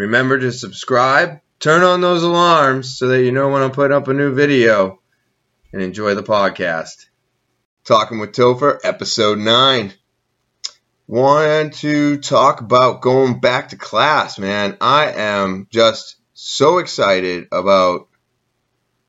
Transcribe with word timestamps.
Remember 0.00 0.38
to 0.38 0.50
subscribe, 0.50 1.42
turn 1.58 1.82
on 1.82 2.00
those 2.00 2.22
alarms 2.22 2.96
so 2.96 3.08
that 3.08 3.22
you 3.22 3.32
know 3.32 3.50
when 3.50 3.60
I 3.60 3.68
put 3.68 3.92
up 3.92 4.08
a 4.08 4.14
new 4.14 4.32
video, 4.32 4.98
and 5.74 5.82
enjoy 5.82 6.14
the 6.14 6.22
podcast. 6.22 7.04
Talking 7.84 8.18
with 8.18 8.32
Topher, 8.32 8.78
episode 8.82 9.36
9. 9.36 9.92
Want 11.06 11.74
to 11.74 12.16
talk 12.16 12.62
about 12.62 13.02
going 13.02 13.40
back 13.40 13.68
to 13.68 13.76
class, 13.76 14.38
man. 14.38 14.78
I 14.80 15.12
am 15.12 15.66
just 15.70 16.16
so 16.32 16.78
excited 16.78 17.48
about 17.52 18.08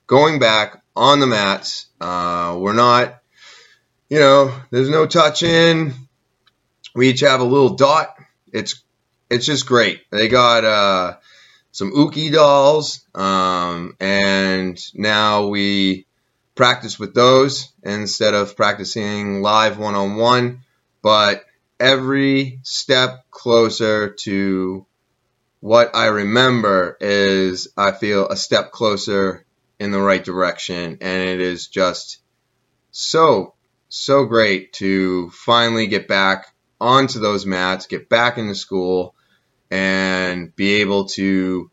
going 0.06 0.40
back 0.40 0.82
on 0.94 1.20
the 1.20 1.26
mats. 1.26 1.86
Uh, 2.02 2.58
we're 2.60 2.74
not, 2.74 3.18
you 4.10 4.18
know, 4.18 4.54
there's 4.70 4.90
no 4.90 5.06
touching. 5.06 5.94
We 6.94 7.08
each 7.08 7.20
have 7.20 7.40
a 7.40 7.44
little 7.44 7.76
dot. 7.76 8.14
It's 8.52 8.84
it's 9.32 9.46
just 9.46 9.66
great. 9.66 10.02
They 10.10 10.28
got 10.28 10.64
uh, 10.64 11.16
some 11.70 11.92
Uki 11.92 12.30
dolls, 12.30 13.06
um, 13.14 13.96
and 13.98 14.78
now 14.94 15.46
we 15.46 16.06
practice 16.54 16.98
with 16.98 17.14
those 17.14 17.72
instead 17.82 18.34
of 18.34 18.56
practicing 18.56 19.40
live 19.40 19.78
one 19.78 19.94
on 19.94 20.16
one. 20.16 20.60
But 21.00 21.44
every 21.80 22.60
step 22.62 23.24
closer 23.30 24.10
to 24.10 24.86
what 25.60 25.96
I 25.96 26.06
remember 26.06 26.98
is 27.00 27.68
I 27.74 27.92
feel 27.92 28.28
a 28.28 28.36
step 28.36 28.70
closer 28.70 29.46
in 29.80 29.92
the 29.92 30.00
right 30.00 30.22
direction, 30.22 30.98
and 31.00 31.28
it 31.28 31.40
is 31.40 31.68
just 31.68 32.18
so 32.90 33.54
so 33.88 34.26
great 34.26 34.74
to 34.74 35.30
finally 35.30 35.86
get 35.86 36.06
back 36.06 36.54
onto 36.80 37.18
those 37.18 37.46
mats, 37.46 37.86
get 37.86 38.08
back 38.08 38.36
into 38.38 38.54
school, 38.54 39.14
and 39.72 40.54
be 40.54 40.82
able 40.82 41.06
to 41.06 41.70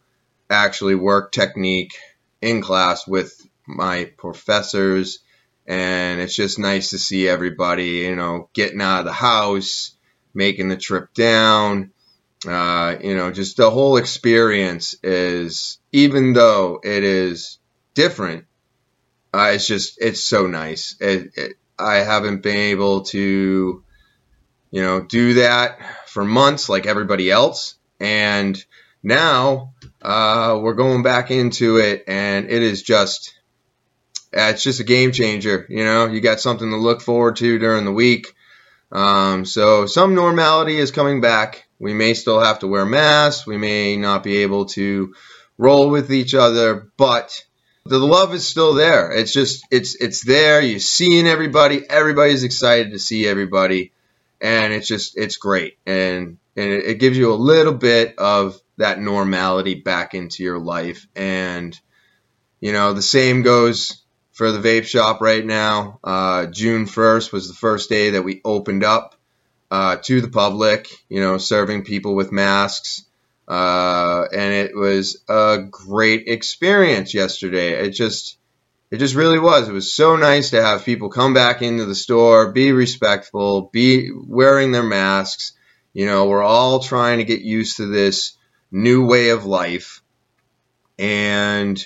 actually 0.49 0.95
work 0.95 1.33
technique 1.33 1.93
in 2.41 2.61
class 2.61 3.05
with 3.05 3.45
my 3.67 4.05
professors. 4.17 5.19
And 5.67 6.21
it's 6.21 6.33
just 6.33 6.59
nice 6.59 6.91
to 6.91 6.97
see 6.97 7.27
everybody, 7.27 8.07
you 8.07 8.15
know, 8.15 8.49
getting 8.53 8.79
out 8.79 8.99
of 8.99 9.05
the 9.05 9.11
house, 9.11 9.97
making 10.33 10.69
the 10.69 10.77
trip 10.77 11.13
down. 11.13 11.91
Uh, 12.47 12.95
you 13.03 13.17
know, 13.17 13.31
just 13.31 13.57
the 13.57 13.69
whole 13.69 13.97
experience 13.97 14.95
is, 15.03 15.77
even 15.91 16.31
though 16.31 16.79
it 16.81 17.03
is 17.03 17.59
different, 17.95 18.45
uh, 19.33 19.51
it's 19.55 19.67
just, 19.67 20.01
it's 20.01 20.23
so 20.23 20.47
nice. 20.47 20.95
It, 21.01 21.31
it, 21.35 21.57
I 21.77 21.95
haven't 21.95 22.43
been 22.43 22.55
able 22.55 23.01
to, 23.01 23.83
you 24.71 24.81
know, 24.81 25.01
do 25.01 25.33
that 25.33 25.79
for 26.07 26.23
months 26.23 26.69
like 26.69 26.85
everybody 26.85 27.29
else. 27.29 27.75
And 27.99 28.63
now 29.03 29.73
uh, 30.01 30.59
we're 30.61 30.73
going 30.73 31.03
back 31.03 31.31
into 31.31 31.77
it, 31.77 32.05
and 32.07 32.49
it 32.49 32.61
is 32.61 32.81
just 32.83 33.33
it's 34.31 34.63
just 34.63 34.79
a 34.79 34.83
game 34.83 35.11
changer. 35.11 35.65
You 35.69 35.83
know, 35.83 36.07
you 36.07 36.21
got 36.21 36.39
something 36.39 36.69
to 36.69 36.77
look 36.77 37.01
forward 37.01 37.37
to 37.37 37.59
during 37.59 37.85
the 37.85 37.91
week. 37.91 38.33
Um, 38.91 39.45
so 39.45 39.85
some 39.85 40.15
normality 40.15 40.77
is 40.77 40.91
coming 40.91 41.21
back. 41.21 41.67
We 41.79 41.93
may 41.93 42.13
still 42.13 42.39
have 42.39 42.59
to 42.59 42.67
wear 42.67 42.85
masks. 42.85 43.45
We 43.45 43.57
may 43.57 43.97
not 43.97 44.23
be 44.23 44.37
able 44.39 44.65
to 44.67 45.13
roll 45.57 45.89
with 45.89 46.11
each 46.11 46.33
other, 46.33 46.89
but 46.97 47.43
the 47.85 47.99
love 47.99 48.33
is 48.33 48.45
still 48.47 48.73
there. 48.73 49.11
It's 49.11 49.33
just 49.33 49.65
it's 49.71 49.95
it's 49.95 50.23
there. 50.23 50.61
You're 50.61 50.79
seeing 50.79 51.27
everybody. 51.27 51.87
Everybody's 51.89 52.43
excited 52.43 52.91
to 52.91 52.99
see 52.99 53.27
everybody, 53.27 53.91
and 54.41 54.73
it's 54.73 54.87
just 54.87 55.17
it's 55.17 55.37
great. 55.37 55.77
And 55.85 56.37
and 56.59 56.73
it, 56.73 56.85
it 56.85 56.99
gives 56.99 57.17
you 57.17 57.31
a 57.31 57.35
little 57.35 57.73
bit 57.73 58.15
of 58.17 58.59
that 58.77 58.99
normality 58.99 59.75
back 59.75 60.13
into 60.13 60.43
your 60.43 60.59
life. 60.59 61.07
And, 61.15 61.79
you 62.59 62.73
know, 62.73 62.93
the 62.93 63.01
same 63.01 63.43
goes 63.43 64.03
for 64.33 64.51
the 64.51 64.59
vape 64.59 64.85
shop 64.85 65.21
right 65.21 65.45
now. 65.45 65.99
Uh, 66.03 66.47
June 66.47 66.85
1st 66.85 67.31
was 67.31 67.47
the 67.47 67.53
first 67.53 67.89
day 67.89 68.11
that 68.11 68.23
we 68.23 68.41
opened 68.43 68.83
up 68.83 69.15
uh, 69.71 69.97
to 69.97 70.21
the 70.21 70.27
public, 70.27 70.89
you 71.07 71.21
know, 71.21 71.37
serving 71.37 71.85
people 71.85 72.15
with 72.15 72.31
masks. 72.31 73.05
Uh, 73.47 74.25
and 74.31 74.53
it 74.53 74.75
was 74.75 75.23
a 75.29 75.59
great 75.69 76.27
experience 76.27 77.13
yesterday. 77.13 77.71
It 77.85 77.91
just, 77.91 78.37
it 78.91 78.97
just 78.97 79.15
really 79.15 79.39
was. 79.39 79.67
It 79.67 79.73
was 79.73 79.91
so 79.91 80.17
nice 80.17 80.51
to 80.51 80.61
have 80.61 80.85
people 80.85 81.09
come 81.09 81.33
back 81.33 81.61
into 81.61 81.85
the 81.85 81.95
store, 81.95 82.51
be 82.51 82.73
respectful, 82.73 83.69
be 83.71 84.11
wearing 84.13 84.71
their 84.71 84.83
masks, 84.83 85.53
you 85.93 86.05
know, 86.05 86.27
we're 86.27 86.43
all 86.43 86.79
trying 86.79 87.17
to 87.17 87.23
get 87.23 87.41
used 87.41 87.77
to 87.77 87.85
this 87.85 88.37
new 88.71 89.05
way 89.05 89.29
of 89.29 89.45
life. 89.45 90.01
And 90.97 91.83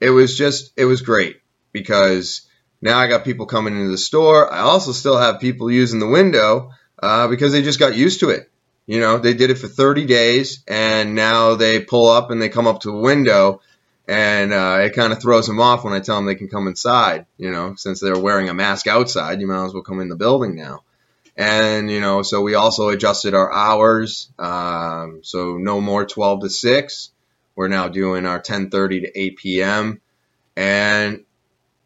it 0.00 0.10
was 0.10 0.36
just, 0.36 0.72
it 0.76 0.84
was 0.84 1.02
great 1.02 1.40
because 1.72 2.48
now 2.80 2.98
I 2.98 3.08
got 3.08 3.24
people 3.24 3.46
coming 3.46 3.76
into 3.76 3.90
the 3.90 3.98
store. 3.98 4.52
I 4.52 4.60
also 4.60 4.92
still 4.92 5.18
have 5.18 5.40
people 5.40 5.70
using 5.70 6.00
the 6.00 6.08
window 6.08 6.70
uh, 7.02 7.28
because 7.28 7.52
they 7.52 7.62
just 7.62 7.78
got 7.78 7.94
used 7.94 8.20
to 8.20 8.30
it. 8.30 8.50
You 8.86 8.98
know, 8.98 9.18
they 9.18 9.34
did 9.34 9.50
it 9.50 9.58
for 9.58 9.68
30 9.68 10.06
days 10.06 10.64
and 10.66 11.14
now 11.14 11.54
they 11.54 11.80
pull 11.80 12.08
up 12.08 12.30
and 12.30 12.42
they 12.42 12.48
come 12.48 12.66
up 12.66 12.80
to 12.80 12.90
the 12.90 12.96
window 12.96 13.60
and 14.08 14.52
uh, 14.52 14.78
it 14.80 14.94
kind 14.94 15.12
of 15.12 15.22
throws 15.22 15.46
them 15.46 15.60
off 15.60 15.84
when 15.84 15.92
I 15.92 16.00
tell 16.00 16.16
them 16.16 16.26
they 16.26 16.34
can 16.34 16.48
come 16.48 16.66
inside. 16.66 17.26
You 17.38 17.52
know, 17.52 17.76
since 17.76 18.00
they're 18.00 18.18
wearing 18.18 18.48
a 18.48 18.54
mask 18.54 18.88
outside, 18.88 19.40
you 19.40 19.46
might 19.46 19.64
as 19.64 19.72
well 19.72 19.84
come 19.84 20.00
in 20.00 20.08
the 20.08 20.16
building 20.16 20.56
now 20.56 20.82
and 21.36 21.90
you 21.90 22.00
know 22.00 22.22
so 22.22 22.42
we 22.42 22.54
also 22.54 22.90
adjusted 22.90 23.34
our 23.34 23.52
hours 23.52 24.30
um, 24.38 25.20
so 25.22 25.56
no 25.56 25.80
more 25.80 26.04
12 26.04 26.42
to 26.42 26.50
6 26.50 27.10
we're 27.54 27.68
now 27.68 27.88
doing 27.88 28.26
our 28.26 28.40
10.30 28.40 29.02
to 29.02 29.18
8 29.18 29.36
p.m 29.36 30.00
and 30.56 31.24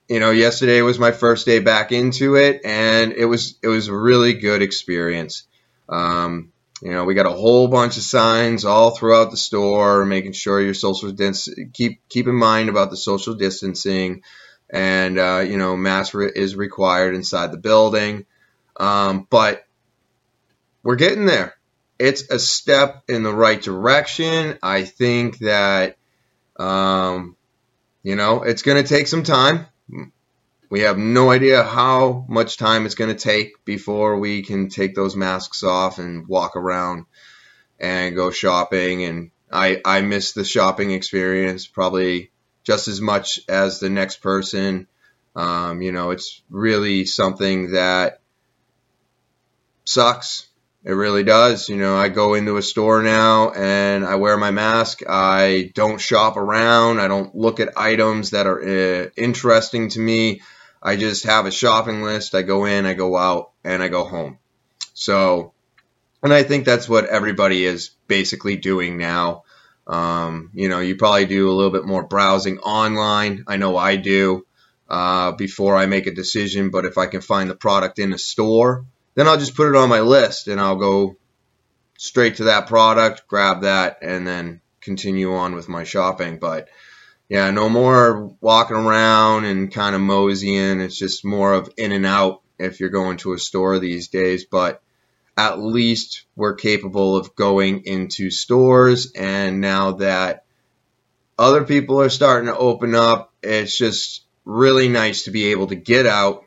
you 0.08 0.20
know 0.20 0.30
yesterday 0.30 0.82
was 0.82 0.98
my 0.98 1.10
first 1.10 1.46
day 1.46 1.58
back 1.58 1.92
into 1.92 2.36
it 2.36 2.60
and 2.64 3.12
it 3.12 3.24
was 3.24 3.58
it 3.62 3.68
was 3.68 3.88
a 3.88 3.96
really 3.96 4.34
good 4.34 4.62
experience. 4.62 5.44
Um, 5.88 6.52
you 6.82 6.92
know 6.92 7.04
we 7.04 7.14
got 7.14 7.26
a 7.26 7.30
whole 7.30 7.68
bunch 7.68 7.96
of 7.96 8.02
signs 8.02 8.64
all 8.64 8.90
throughout 8.90 9.30
the 9.30 9.36
store 9.36 10.04
making 10.04 10.32
sure 10.32 10.60
your 10.60 10.74
social 10.74 11.10
distance 11.10 11.48
keep 11.72 12.00
keep 12.08 12.26
in 12.28 12.34
mind 12.34 12.68
about 12.68 12.90
the 12.90 12.96
social 12.96 13.34
distancing. 13.34 14.22
And 14.68 15.18
uh, 15.18 15.44
you 15.46 15.58
know 15.58 15.76
mask 15.76 16.14
is 16.14 16.56
required 16.56 17.14
inside 17.14 17.52
the 17.52 17.58
building 17.58 18.26
um, 18.78 19.26
but 19.28 19.64
we're 20.82 20.96
getting 20.96 21.26
there. 21.26 21.54
It's 21.98 22.30
a 22.30 22.38
step 22.38 23.02
in 23.08 23.22
the 23.22 23.32
right 23.32 23.60
direction. 23.60 24.58
I 24.62 24.84
think 24.84 25.38
that, 25.38 25.96
um, 26.56 27.36
you 28.02 28.16
know, 28.16 28.42
it's 28.42 28.62
going 28.62 28.82
to 28.82 28.88
take 28.88 29.06
some 29.06 29.22
time. 29.22 29.66
We 30.68 30.80
have 30.80 30.98
no 30.98 31.30
idea 31.30 31.62
how 31.62 32.24
much 32.28 32.56
time 32.56 32.86
it's 32.86 32.96
going 32.96 33.14
to 33.14 33.20
take 33.20 33.64
before 33.64 34.18
we 34.18 34.42
can 34.42 34.68
take 34.68 34.94
those 34.94 35.16
masks 35.16 35.62
off 35.62 35.98
and 35.98 36.26
walk 36.26 36.56
around 36.56 37.06
and 37.78 38.14
go 38.14 38.30
shopping. 38.30 39.04
And 39.04 39.30
I, 39.50 39.80
I 39.84 40.00
miss 40.02 40.32
the 40.32 40.44
shopping 40.44 40.90
experience 40.90 41.66
probably 41.66 42.30
just 42.64 42.88
as 42.88 43.00
much 43.00 43.40
as 43.48 43.78
the 43.78 43.90
next 43.90 44.16
person. 44.16 44.88
Um, 45.34 45.82
you 45.82 45.92
know, 45.92 46.10
it's 46.10 46.42
really 46.50 47.04
something 47.04 47.72
that 47.72 48.20
sucks. 49.86 50.46
It 50.84 50.92
really 50.92 51.24
does. 51.24 51.68
You 51.68 51.76
know, 51.76 51.96
I 51.96 52.08
go 52.08 52.34
into 52.34 52.58
a 52.58 52.62
store 52.62 53.02
now 53.02 53.50
and 53.50 54.04
I 54.04 54.14
wear 54.16 54.36
my 54.36 54.52
mask. 54.52 55.02
I 55.08 55.72
don't 55.74 56.00
shop 56.00 56.36
around. 56.36 57.00
I 57.00 57.08
don't 57.08 57.34
look 57.34 57.58
at 57.58 57.76
items 57.76 58.30
that 58.30 58.46
are 58.46 58.62
uh, 58.62 59.08
interesting 59.16 59.88
to 59.90 60.00
me. 60.00 60.42
I 60.80 60.94
just 60.94 61.24
have 61.24 61.46
a 61.46 61.50
shopping 61.50 62.02
list. 62.02 62.36
I 62.36 62.42
go 62.42 62.66
in, 62.66 62.86
I 62.86 62.94
go 62.94 63.16
out, 63.16 63.50
and 63.64 63.82
I 63.82 63.88
go 63.88 64.04
home. 64.04 64.38
So, 64.94 65.52
and 66.22 66.32
I 66.32 66.44
think 66.44 66.64
that's 66.64 66.88
what 66.88 67.06
everybody 67.06 67.64
is 67.64 67.90
basically 68.06 68.56
doing 68.56 68.96
now. 68.96 69.42
Um, 69.88 70.50
you 70.54 70.68
know, 70.68 70.78
you 70.78 70.94
probably 70.94 71.26
do 71.26 71.50
a 71.50 71.52
little 71.52 71.72
bit 71.72 71.84
more 71.84 72.04
browsing 72.04 72.58
online. 72.58 73.44
I 73.48 73.56
know 73.56 73.76
I 73.76 73.96
do 73.96 74.46
uh, 74.88 75.32
before 75.32 75.76
I 75.76 75.86
make 75.86 76.06
a 76.06 76.14
decision, 76.14 76.70
but 76.70 76.84
if 76.84 76.98
I 76.98 77.06
can 77.06 77.20
find 77.20 77.50
the 77.50 77.56
product 77.56 77.98
in 77.98 78.12
a 78.12 78.18
store, 78.18 78.84
then 79.16 79.26
I'll 79.26 79.38
just 79.38 79.56
put 79.56 79.68
it 79.68 79.76
on 79.76 79.88
my 79.88 80.00
list 80.00 80.46
and 80.46 80.60
I'll 80.60 80.76
go 80.76 81.16
straight 81.98 82.36
to 82.36 82.44
that 82.44 82.68
product, 82.68 83.26
grab 83.26 83.62
that, 83.62 83.98
and 84.02 84.26
then 84.26 84.60
continue 84.80 85.34
on 85.34 85.54
with 85.54 85.68
my 85.68 85.84
shopping. 85.84 86.38
But 86.38 86.68
yeah, 87.28 87.50
no 87.50 87.68
more 87.68 88.36
walking 88.40 88.76
around 88.76 89.46
and 89.46 89.72
kind 89.72 89.96
of 89.96 90.02
moseying. 90.02 90.80
It's 90.80 90.98
just 90.98 91.24
more 91.24 91.54
of 91.54 91.72
in 91.78 91.92
and 91.92 92.06
out 92.06 92.42
if 92.58 92.78
you're 92.78 92.90
going 92.90 93.16
to 93.18 93.32
a 93.32 93.38
store 93.38 93.78
these 93.78 94.08
days. 94.08 94.44
But 94.44 94.82
at 95.36 95.58
least 95.58 96.24
we're 96.36 96.54
capable 96.54 97.16
of 97.16 97.34
going 97.34 97.84
into 97.84 98.30
stores. 98.30 99.12
And 99.12 99.62
now 99.62 99.92
that 99.92 100.44
other 101.38 101.64
people 101.64 102.02
are 102.02 102.10
starting 102.10 102.48
to 102.48 102.56
open 102.56 102.94
up, 102.94 103.32
it's 103.42 103.76
just 103.76 104.24
really 104.44 104.88
nice 104.88 105.24
to 105.24 105.30
be 105.30 105.46
able 105.46 105.68
to 105.68 105.74
get 105.74 106.06
out 106.06 106.44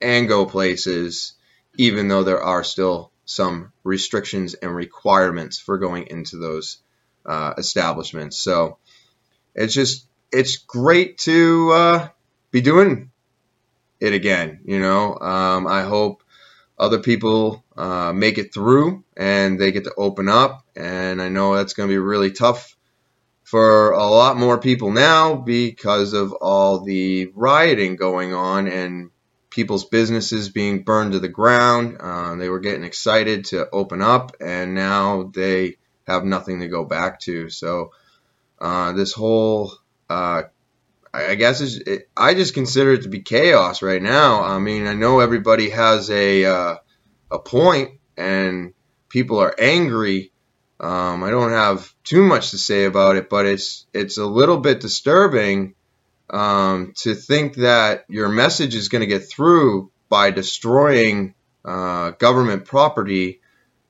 and 0.00 0.28
go 0.28 0.44
places 0.44 1.34
even 1.80 2.08
though 2.08 2.22
there 2.22 2.42
are 2.42 2.62
still 2.62 3.10
some 3.24 3.72
restrictions 3.84 4.52
and 4.52 4.74
requirements 4.74 5.58
for 5.58 5.78
going 5.78 6.08
into 6.08 6.36
those 6.36 6.76
uh, 7.24 7.54
establishments. 7.56 8.36
So 8.36 8.76
it's 9.54 9.72
just 9.72 10.06
it's 10.30 10.58
great 10.58 11.16
to 11.20 11.70
uh, 11.72 12.08
be 12.50 12.60
doing 12.60 13.10
it 13.98 14.12
again. 14.12 14.60
You 14.66 14.78
know, 14.78 15.18
um, 15.18 15.66
I 15.66 15.82
hope 15.82 16.22
other 16.78 16.98
people 16.98 17.64
uh, 17.78 18.12
make 18.12 18.36
it 18.36 18.52
through 18.52 19.02
and 19.16 19.58
they 19.58 19.72
get 19.72 19.84
to 19.84 19.94
open 19.96 20.28
up. 20.28 20.66
And 20.76 21.22
I 21.22 21.30
know 21.30 21.56
that's 21.56 21.72
going 21.72 21.88
to 21.88 21.94
be 21.94 21.98
really 21.98 22.30
tough 22.30 22.76
for 23.42 23.92
a 23.92 24.06
lot 24.06 24.36
more 24.36 24.58
people 24.58 24.90
now 24.90 25.34
because 25.34 26.12
of 26.12 26.34
all 26.34 26.80
the 26.80 27.32
rioting 27.34 27.96
going 27.96 28.34
on 28.34 28.68
and 28.68 29.10
people's 29.50 29.84
businesses 29.84 30.48
being 30.48 30.82
burned 30.82 31.12
to 31.12 31.18
the 31.18 31.28
ground. 31.28 31.98
Uh, 32.00 32.36
they 32.36 32.48
were 32.48 32.60
getting 32.60 32.84
excited 32.84 33.46
to 33.46 33.68
open 33.70 34.00
up, 34.00 34.36
and 34.40 34.74
now 34.74 35.30
they 35.34 35.76
have 36.06 36.24
nothing 36.24 36.60
to 36.60 36.68
go 36.68 36.84
back 36.84 37.20
to. 37.20 37.50
So 37.50 37.92
uh, 38.60 38.92
this 38.92 39.12
whole, 39.12 39.72
uh, 40.08 40.42
I 41.12 41.34
guess, 41.34 41.60
it, 41.60 42.08
I 42.16 42.34
just 42.34 42.54
consider 42.54 42.92
it 42.92 43.02
to 43.02 43.08
be 43.08 43.20
chaos 43.22 43.82
right 43.82 44.02
now. 44.02 44.42
I 44.42 44.58
mean, 44.58 44.86
I 44.86 44.94
know 44.94 45.20
everybody 45.20 45.70
has 45.70 46.08
a 46.10 46.44
uh, 46.44 46.76
a 47.30 47.38
point, 47.38 47.98
and 48.16 48.74
people 49.08 49.38
are 49.38 49.54
angry. 49.58 50.32
Um, 50.78 51.22
I 51.22 51.30
don't 51.30 51.50
have 51.50 51.92
too 52.04 52.22
much 52.22 52.52
to 52.52 52.58
say 52.58 52.84
about 52.84 53.16
it, 53.16 53.28
but 53.28 53.46
it's 53.46 53.86
it's 53.92 54.18
a 54.18 54.26
little 54.26 54.58
bit 54.58 54.80
disturbing 54.80 55.74
um, 56.30 56.92
to 56.98 57.14
think 57.14 57.56
that 57.56 58.04
your 58.08 58.28
message 58.28 58.74
is 58.74 58.88
going 58.88 59.00
to 59.00 59.06
get 59.06 59.28
through 59.28 59.90
by 60.08 60.30
destroying 60.30 61.34
uh, 61.64 62.10
government 62.10 62.64
property 62.64 63.40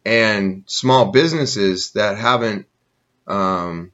and 0.04 0.64
small 0.66 1.12
businesses 1.12 1.92
that 1.92 2.16
haven't, 2.16 2.66
um, 3.26 3.92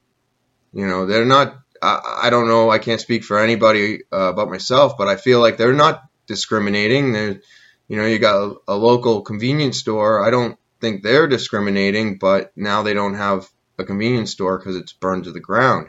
you 0.72 0.86
know, 0.86 1.06
they're 1.06 1.24
not. 1.24 1.58
I, 1.82 2.20
I, 2.24 2.30
don't 2.30 2.48
know. 2.48 2.70
I 2.70 2.78
can't 2.78 3.00
speak 3.00 3.22
for 3.22 3.38
anybody 3.38 4.00
uh, 4.10 4.32
but 4.32 4.48
myself, 4.48 4.96
but 4.96 5.08
I 5.08 5.16
feel 5.16 5.40
like 5.40 5.58
they're 5.58 5.74
not 5.74 6.04
discriminating. 6.26 7.12
They're, 7.12 7.40
you 7.86 7.96
know, 7.96 8.06
you 8.06 8.18
got 8.18 8.36
a, 8.36 8.54
a 8.68 8.74
local 8.74 9.20
convenience 9.20 9.78
store. 9.78 10.24
I 10.24 10.30
don't 10.30 10.58
think 10.80 11.02
they're 11.02 11.26
discriminating, 11.26 12.18
but 12.18 12.52
now 12.56 12.82
they 12.82 12.94
don't 12.94 13.14
have 13.14 13.48
a 13.78 13.84
convenience 13.84 14.30
store 14.30 14.58
because 14.58 14.76
it's 14.76 14.92
burned 14.92 15.24
to 15.24 15.32
the 15.32 15.40
ground. 15.40 15.88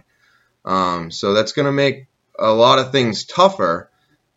Um, 0.66 1.10
so 1.10 1.34
that's 1.34 1.54
going 1.54 1.68
to 1.68 1.72
make 1.72 2.08
a 2.40 2.52
lot 2.52 2.80
of 2.80 2.92
things 2.92 3.26
tougher. 3.26 3.90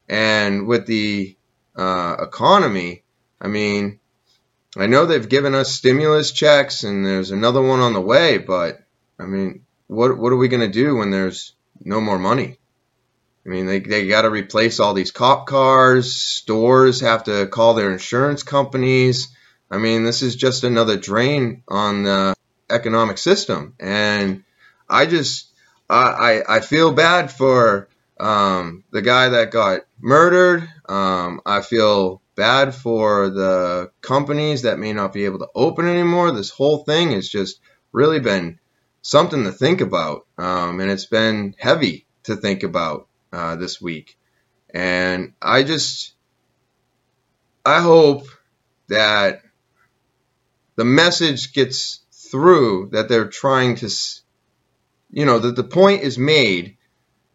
And 0.09 0.67
with 0.67 0.87
the 0.87 1.37
uh, 1.77 2.17
economy, 2.21 3.05
I 3.41 3.49
mean, 3.49 4.01
I 4.77 4.87
know 4.87 5.07
they've 5.07 5.29
given 5.29 5.55
us 5.55 5.73
stimulus 5.73 6.33
checks 6.33 6.85
and 6.85 7.05
there's 7.05 7.31
another 7.31 7.63
one 7.63 7.81
on 7.81 7.93
the 7.93 8.01
way, 8.01 8.39
but 8.39 8.81
I 9.19 9.25
mean, 9.25 9.65
what 9.87 10.17
what 10.17 10.33
are 10.33 10.37
we 10.37 10.49
going 10.49 10.61
to 10.61 10.69
do 10.69 10.97
when 10.97 11.11
there's 11.11 11.55
no 11.81 12.01
more 12.01 12.19
money? 12.19 12.59
I 13.45 13.49
mean, 13.49 13.67
they, 13.67 13.81
they 13.81 14.07
got 14.07 14.23
to 14.23 14.31
replace 14.31 14.81
all 14.81 14.95
these 14.95 15.11
cop 15.11 15.47
cars. 15.47 16.15
Stores 16.15 17.01
have 17.01 17.25
to 17.25 17.47
call 17.47 17.75
their 17.75 17.91
insurance 17.91 18.43
companies. 18.43 19.29
I 19.71 19.79
mean, 19.79 20.05
this 20.05 20.23
is 20.23 20.37
just 20.37 20.63
another 20.63 20.97
drain 20.97 21.63
on 21.67 22.03
the 22.03 22.35
economic 22.69 23.19
system. 23.19 23.75
And 23.81 24.45
I 24.89 25.07
just, 25.07 25.49
I, 25.89 26.43
I 26.49 26.61
feel 26.61 26.93
bad 26.93 27.33
for 27.33 27.89
um, 28.21 28.85
the 28.91 29.03
guy 29.03 29.31
that 29.31 29.51
got 29.51 29.81
murdered. 29.99 30.69
Um, 30.89 31.41
I 31.47 31.63
feel 31.63 32.21
bad 32.37 32.75
for 32.75 33.31
the 33.31 33.91
companies 34.03 34.63
that 34.63 34.79
may 34.79 34.93
not 34.93 35.13
be 35.13 35.25
able 35.25 35.39
to 35.41 35.49
open 35.55 35.89
anymore. 35.89 36.31
This 36.31 36.51
whole 36.51 36.85
thing 36.85 37.13
has 37.13 37.29
just 37.29 37.61
really 37.93 38.21
been 38.21 38.59
something 39.03 39.45
to 39.45 39.53
think 39.53 39.81
about, 39.81 40.27
um, 40.37 40.81
and 40.81 40.91
it's 40.91 41.07
been 41.07 41.55
heavy 41.59 42.07
to 42.25 42.37
think 42.37 42.63
about 42.63 43.09
uh, 43.33 43.57
this 43.57 43.81
week. 43.81 44.19
And 44.73 45.33
I 45.41 45.63
just, 45.63 46.13
I 47.65 47.81
hope 47.81 48.27
that 48.89 49.43
the 50.77 50.85
message 50.85 51.53
gets 51.53 52.01
through 52.13 52.91
that 52.93 53.09
they're 53.09 53.29
trying 53.29 53.77
to, 53.77 53.91
you 55.11 55.25
know, 55.25 55.39
that 55.39 55.57
the 55.57 55.65
point 55.65 56.03
is 56.03 56.19
made 56.19 56.77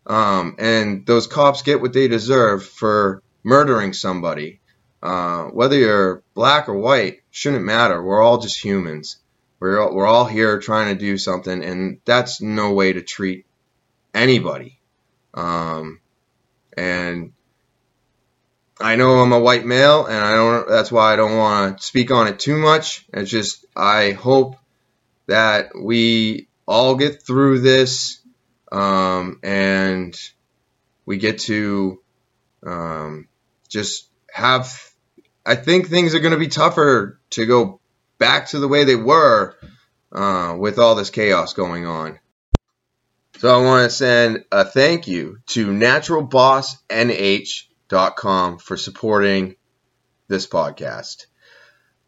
um, 0.07 0.55
and 0.59 1.05
those 1.05 1.27
cops 1.27 1.61
get 1.61 1.81
what 1.81 1.93
they 1.93 2.07
deserve 2.07 2.65
for 2.65 3.21
murdering 3.43 3.93
somebody. 3.93 4.59
Uh, 5.01 5.45
whether 5.45 5.77
you're 5.77 6.23
black 6.33 6.67
or 6.67 6.77
white 6.77 7.21
shouldn't 7.29 7.63
matter. 7.63 8.01
We're 8.01 8.21
all 8.21 8.39
just 8.39 8.63
humans. 8.63 9.17
We're 9.59 9.79
all, 9.79 9.93
we're 9.93 10.07
all 10.07 10.25
here 10.25 10.59
trying 10.59 10.95
to 10.95 10.99
do 10.99 11.17
something, 11.17 11.63
and 11.63 11.99
that's 12.05 12.41
no 12.41 12.73
way 12.73 12.93
to 12.93 13.01
treat 13.01 13.45
anybody. 14.13 14.79
Um, 15.33 15.99
and 16.75 17.33
I 18.79 18.95
know 18.95 19.19
I'm 19.19 19.31
a 19.31 19.39
white 19.39 19.65
male, 19.65 20.05
and 20.05 20.17
I 20.17 20.33
don't. 20.33 20.67
That's 20.67 20.91
why 20.91 21.13
I 21.13 21.15
don't 21.15 21.37
want 21.37 21.77
to 21.77 21.83
speak 21.83 22.11
on 22.11 22.27
it 22.27 22.39
too 22.39 22.57
much. 22.57 23.05
It's 23.13 23.29
just 23.29 23.65
I 23.75 24.11
hope 24.11 24.57
that 25.27 25.71
we 25.79 26.47
all 26.67 26.95
get 26.95 27.23
through 27.23 27.59
this 27.59 28.19
um, 28.71 29.39
and 29.43 30.17
we 31.05 31.17
get 31.17 31.39
to 31.39 32.01
um, 32.65 33.27
just 33.69 34.07
have. 34.31 34.81
I 35.45 35.55
think 35.55 35.87
things 35.87 36.15
are 36.15 36.19
going 36.19 36.33
to 36.33 36.39
be 36.39 36.47
tougher 36.47 37.19
to 37.31 37.45
go 37.45 37.81
back 38.17 38.47
to 38.47 38.59
the 38.59 38.67
way 38.67 38.83
they 38.83 38.95
were 38.95 39.55
uh, 40.11 40.55
with 40.57 40.79
all 40.79 40.95
this 40.95 41.11
chaos 41.11 41.53
going 41.53 41.85
on. 41.85 42.19
So 43.37 43.53
I 43.53 43.63
want 43.63 43.87
to 43.89 43.95
send 43.95 44.45
a 44.51 44.65
thank 44.65 45.07
you 45.07 45.37
to 45.47 45.67
naturalbossnh.com 45.67 48.57
for 48.59 48.77
supporting 48.77 49.55
this 50.27 50.47
podcast. 50.47 51.25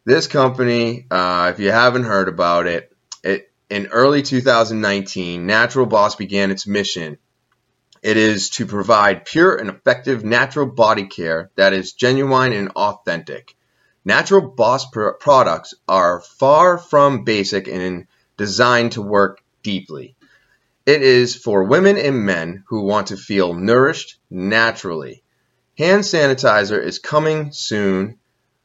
This 0.05 0.27
company, 0.27 1.05
uh, 1.11 1.51
if 1.53 1.59
you 1.59 1.71
haven't 1.71 2.05
heard 2.05 2.29
about 2.29 2.65
it, 2.65 2.91
it 3.23 3.51
in 3.69 3.87
early 3.87 4.21
2019, 4.21 5.45
Natural 5.45 5.85
Boss 5.85 6.15
began 6.15 6.51
its 6.51 6.67
mission. 6.67 7.17
It 8.01 8.17
is 8.17 8.49
to 8.51 8.65
provide 8.65 9.25
pure 9.25 9.55
and 9.55 9.69
effective 9.69 10.23
natural 10.23 10.67
body 10.67 11.07
care 11.07 11.51
that 11.55 11.73
is 11.73 11.93
genuine 11.93 12.53
and 12.53 12.69
authentic. 12.69 13.55
Natural 14.05 14.41
Boss 14.41 14.89
pr- 14.89 15.09
products 15.19 15.73
are 15.87 16.21
far 16.21 16.77
from 16.77 17.23
basic 17.23 17.67
and 17.67 18.07
designed 18.37 18.93
to 18.93 19.01
work 19.01 19.41
deeply. 19.63 20.15
It 20.85 21.01
is 21.01 21.35
for 21.35 21.65
women 21.65 21.97
and 21.97 22.25
men 22.25 22.63
who 22.67 22.83
want 22.83 23.07
to 23.07 23.17
feel 23.17 23.53
nourished 23.53 24.19
naturally. 24.29 25.23
Hand 25.77 26.03
sanitizer 26.03 26.81
is 26.81 26.99
coming 26.99 27.51
soon. 27.51 28.19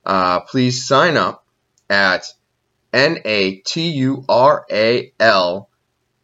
Uh, 0.07 0.41
please 0.41 0.87
sign 0.87 1.17
up 1.17 1.45
at 1.91 2.27
N 2.93 3.19
A 3.25 3.57
T 3.57 3.91
U 3.91 4.25
R 4.29 4.67
A 4.71 5.13
L 5.19 5.71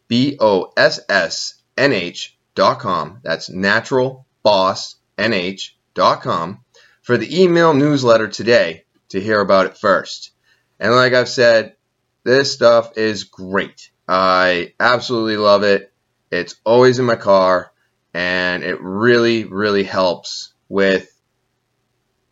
B 0.09 0.37
O 0.41 0.73
S 0.77 1.01
S 1.09 1.55
N 1.77 1.93
H 1.93 2.37
dot 2.55 2.81
com. 2.81 3.21
That's 3.23 3.49
naturalbossnh 3.51 4.95
dot 5.95 6.23
com 6.23 6.61
for 7.03 7.17
the 7.17 7.43
email 7.43 7.75
newsletter 7.75 8.29
today 8.29 8.85
to 9.09 9.21
hear 9.21 9.41
about 9.41 9.67
it 9.67 9.79
first. 9.79 10.33
And 10.79 10.93
like 10.95 11.15
I've 11.15 11.29
said, 11.29 11.77
this 12.25 12.53
stuff 12.53 12.97
is 12.99 13.25
great. 13.25 13.91
I 14.07 14.75
absolutely 14.79 15.37
love 15.39 15.63
it. 15.63 15.93
It's 16.31 16.57
always 16.65 16.99
in 16.99 17.07
my 17.07 17.17
car 17.17 17.73
and 18.15 18.63
it 18.63 18.81
really, 18.81 19.45
really 19.45 19.85
helps 19.85 20.53
with 20.69 21.09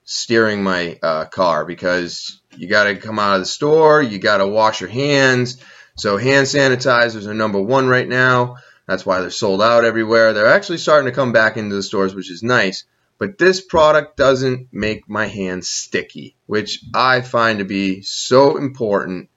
steering 0.04 0.62
my 0.62 0.98
uh, 1.02 1.24
car 1.26 1.64
because 1.64 2.40
you 2.58 2.68
got 2.68 2.84
to 2.84 2.96
come 2.96 3.18
out 3.18 3.34
of 3.34 3.40
the 3.40 3.46
store, 3.46 4.02
you 4.02 4.18
got 4.18 4.38
to 4.38 4.46
wash 4.46 4.80
your 4.80 4.90
hands. 4.90 5.62
So 5.96 6.16
hand 6.16 6.46
sanitizers 6.46 7.26
are 7.26 7.34
number 7.34 7.60
one 7.60 7.88
right 7.88 8.08
now. 8.08 8.56
That's 8.86 9.04
why 9.04 9.20
they're 9.20 9.30
sold 9.30 9.62
out 9.62 9.84
everywhere. 9.84 10.32
They're 10.32 10.46
actually 10.46 10.78
starting 10.78 11.06
to 11.06 11.14
come 11.14 11.32
back 11.32 11.56
into 11.56 11.74
the 11.74 11.82
stores, 11.82 12.14
which 12.14 12.30
is 12.30 12.42
nice. 12.42 12.84
But 13.18 13.38
this 13.38 13.60
product 13.60 14.16
doesn't 14.16 14.68
make 14.72 15.08
my 15.08 15.26
hands 15.26 15.68
sticky, 15.68 16.36
which 16.46 16.84
I 16.94 17.22
find 17.22 17.58
to 17.58 17.64
be 17.64 18.02
so 18.02 18.58
important 18.58 19.30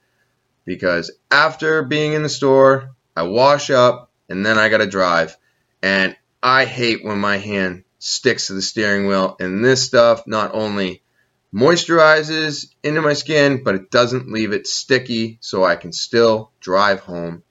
because 0.66 1.12
after 1.32 1.84
being 1.84 2.14
in 2.14 2.22
the 2.22 2.30
store, 2.30 2.92
I 3.16 3.24
wash 3.24 3.70
up 3.70 4.12
and 4.28 4.46
then 4.46 4.58
I 4.58 4.70
got 4.70 4.80
to 4.80 4.86
drive. 4.86 5.36
And 5.82 6.16
I 6.44 6.66
hate 6.66 7.04
when 7.04 7.20
my 7.20 7.38
hand 7.38 7.86
sticks 8.00 8.48
to 8.48 8.54
the 8.54 8.62
steering 8.62 9.08
wheel. 9.08 9.38
And 9.40 9.64
this 9.64 9.84
stuff 9.84 10.28
not 10.28 10.54
only 10.54 11.02
moisturizes 11.54 12.74
into 12.84 13.02
my 13.02 13.14
skin, 13.14 13.64
but 13.64 13.76
it 13.76 13.92
doesn't 13.92 14.32
leave 14.32 14.54
it 14.54 14.68
sticky, 14.68 15.38
so 15.42 15.64
I 15.64 15.76
can 15.76 15.92
still 15.92 16.52
drive 16.60 17.02
home 17.02 17.44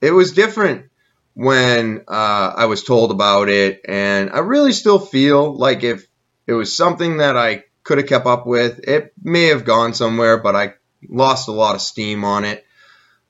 it 0.00 0.12
was 0.12 0.32
different 0.32 0.86
when 1.34 2.04
uh, 2.08 2.54
I 2.56 2.66
was 2.66 2.84
told 2.84 3.10
about 3.10 3.48
it, 3.48 3.82
and 3.86 4.30
I 4.30 4.38
really 4.38 4.72
still 4.72 4.98
feel 4.98 5.54
like 5.54 5.82
if 5.82 6.06
it 6.46 6.52
was 6.52 6.74
something 6.74 7.18
that 7.18 7.36
I 7.36 7.64
could 7.82 7.98
have 7.98 8.06
kept 8.06 8.26
up 8.26 8.46
with, 8.46 8.80
it 8.80 9.12
may 9.22 9.46
have 9.46 9.64
gone 9.64 9.94
somewhere, 9.94 10.38
but 10.38 10.56
I 10.56 10.74
lost 11.08 11.48
a 11.48 11.52
lot 11.52 11.74
of 11.74 11.80
steam 11.80 12.24
on 12.24 12.44
it. 12.44 12.64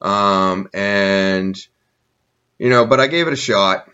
Um, 0.00 0.68
and 0.72 1.56
you 2.58 2.68
know, 2.68 2.86
but 2.86 3.00
I 3.00 3.06
gave 3.06 3.26
it 3.26 3.32
a 3.32 3.36
shot, 3.36 3.88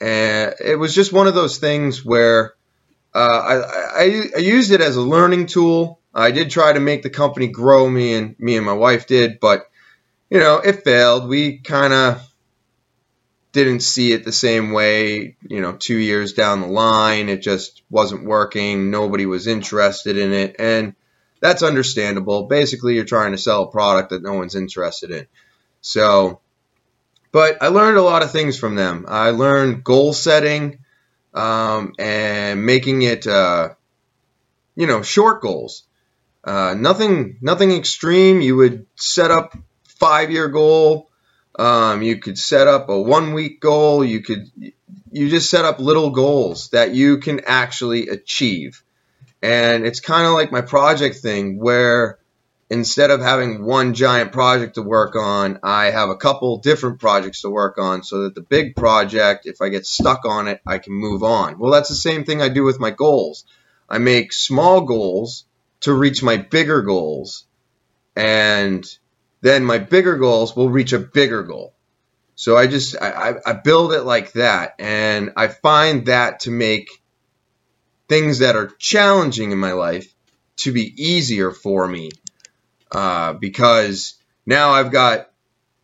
and 0.00 0.54
it 0.64 0.76
was 0.78 0.94
just 0.94 1.12
one 1.12 1.26
of 1.26 1.34
those 1.34 1.58
things 1.58 2.04
where 2.04 2.54
uh, 3.14 3.18
I, 3.18 4.02
I, 4.02 4.22
I 4.36 4.40
used 4.40 4.70
it 4.70 4.80
as 4.80 4.96
a 4.96 5.00
learning 5.02 5.46
tool 5.46 6.00
I 6.16 6.30
did 6.30 6.50
try 6.50 6.72
to 6.72 6.80
make 6.80 7.02
the 7.02 7.10
company 7.10 7.48
grow. 7.48 7.88
Me 7.88 8.14
and 8.14 8.34
me 8.38 8.56
and 8.56 8.64
my 8.64 8.72
wife 8.72 9.06
did, 9.06 9.38
but 9.38 9.70
you 10.30 10.40
know, 10.40 10.56
it 10.56 10.82
failed. 10.82 11.28
We 11.28 11.58
kind 11.58 11.92
of 11.92 12.22
didn't 13.52 13.80
see 13.80 14.12
it 14.12 14.24
the 14.24 14.32
same 14.32 14.72
way. 14.72 15.36
You 15.46 15.60
know, 15.60 15.72
two 15.72 15.96
years 15.96 16.32
down 16.32 16.62
the 16.62 16.66
line, 16.68 17.28
it 17.28 17.42
just 17.42 17.82
wasn't 17.90 18.24
working. 18.24 18.90
Nobody 18.90 19.26
was 19.26 19.46
interested 19.46 20.16
in 20.16 20.32
it, 20.32 20.56
and 20.58 20.94
that's 21.40 21.62
understandable. 21.62 22.44
Basically, 22.44 22.94
you're 22.94 23.04
trying 23.04 23.32
to 23.32 23.38
sell 23.38 23.64
a 23.64 23.70
product 23.70 24.10
that 24.10 24.22
no 24.22 24.32
one's 24.32 24.56
interested 24.56 25.10
in. 25.10 25.26
So, 25.82 26.40
but 27.30 27.62
I 27.62 27.68
learned 27.68 27.98
a 27.98 28.02
lot 28.02 28.22
of 28.22 28.32
things 28.32 28.58
from 28.58 28.74
them. 28.74 29.04
I 29.06 29.30
learned 29.30 29.84
goal 29.84 30.14
setting 30.14 30.78
um, 31.34 31.92
and 31.98 32.64
making 32.64 33.02
it, 33.02 33.26
uh, 33.26 33.74
you 34.74 34.86
know, 34.86 35.02
short 35.02 35.42
goals. 35.42 35.85
Uh, 36.46 36.74
nothing, 36.74 37.38
nothing 37.42 37.72
extreme. 37.72 38.40
You 38.40 38.56
would 38.56 38.86
set 38.94 39.30
up 39.32 39.56
five 39.98 40.30
year 40.30 40.48
goal. 40.48 41.10
Um, 41.58 42.02
you 42.02 42.18
could 42.18 42.38
set 42.38 42.68
up 42.68 42.88
a 42.88 43.00
one 43.00 43.32
week 43.34 43.60
goal. 43.60 44.04
You 44.04 44.20
could, 44.22 44.48
you 45.10 45.28
just 45.28 45.50
set 45.50 45.64
up 45.64 45.80
little 45.80 46.10
goals 46.10 46.70
that 46.70 46.94
you 46.94 47.18
can 47.18 47.40
actually 47.46 48.08
achieve. 48.08 48.82
And 49.42 49.84
it's 49.84 50.00
kind 50.00 50.26
of 50.26 50.34
like 50.34 50.52
my 50.52 50.60
project 50.60 51.16
thing 51.16 51.58
where 51.58 52.18
instead 52.68 53.10
of 53.10 53.20
having 53.20 53.64
one 53.64 53.94
giant 53.94 54.32
project 54.32 54.74
to 54.74 54.82
work 54.82 55.16
on, 55.16 55.58
I 55.62 55.86
have 55.86 56.10
a 56.10 56.16
couple 56.16 56.58
different 56.58 57.00
projects 57.00 57.42
to 57.42 57.50
work 57.50 57.78
on 57.78 58.02
so 58.02 58.22
that 58.22 58.34
the 58.34 58.40
big 58.40 58.76
project, 58.76 59.46
if 59.46 59.60
I 59.60 59.68
get 59.68 59.86
stuck 59.86 60.24
on 60.24 60.48
it, 60.48 60.60
I 60.66 60.78
can 60.78 60.92
move 60.92 61.22
on. 61.22 61.58
Well, 61.58 61.72
that's 61.72 61.88
the 61.88 61.94
same 61.94 62.24
thing 62.24 62.42
I 62.42 62.48
do 62.48 62.64
with 62.64 62.80
my 62.80 62.90
goals. 62.90 63.44
I 63.88 63.98
make 63.98 64.32
small 64.32 64.82
goals 64.82 65.44
to 65.80 65.92
reach 65.92 66.22
my 66.22 66.36
bigger 66.36 66.82
goals. 66.82 67.44
And 68.14 68.84
then 69.40 69.64
my 69.64 69.78
bigger 69.78 70.16
goals 70.16 70.56
will 70.56 70.70
reach 70.70 70.92
a 70.92 70.98
bigger 70.98 71.42
goal. 71.42 71.74
So 72.34 72.56
I 72.56 72.66
just, 72.66 72.96
I, 73.00 73.34
I 73.44 73.52
build 73.54 73.92
it 73.92 74.02
like 74.02 74.32
that. 74.32 74.74
And 74.78 75.32
I 75.36 75.48
find 75.48 76.06
that 76.06 76.40
to 76.40 76.50
make 76.50 76.88
things 78.08 78.40
that 78.40 78.56
are 78.56 78.68
challenging 78.78 79.52
in 79.52 79.58
my 79.58 79.72
life 79.72 80.12
to 80.58 80.72
be 80.72 80.94
easier 80.96 81.50
for 81.50 81.86
me. 81.86 82.10
Uh, 82.90 83.32
because 83.32 84.14
now 84.46 84.70
I've 84.70 84.92
got 84.92 85.30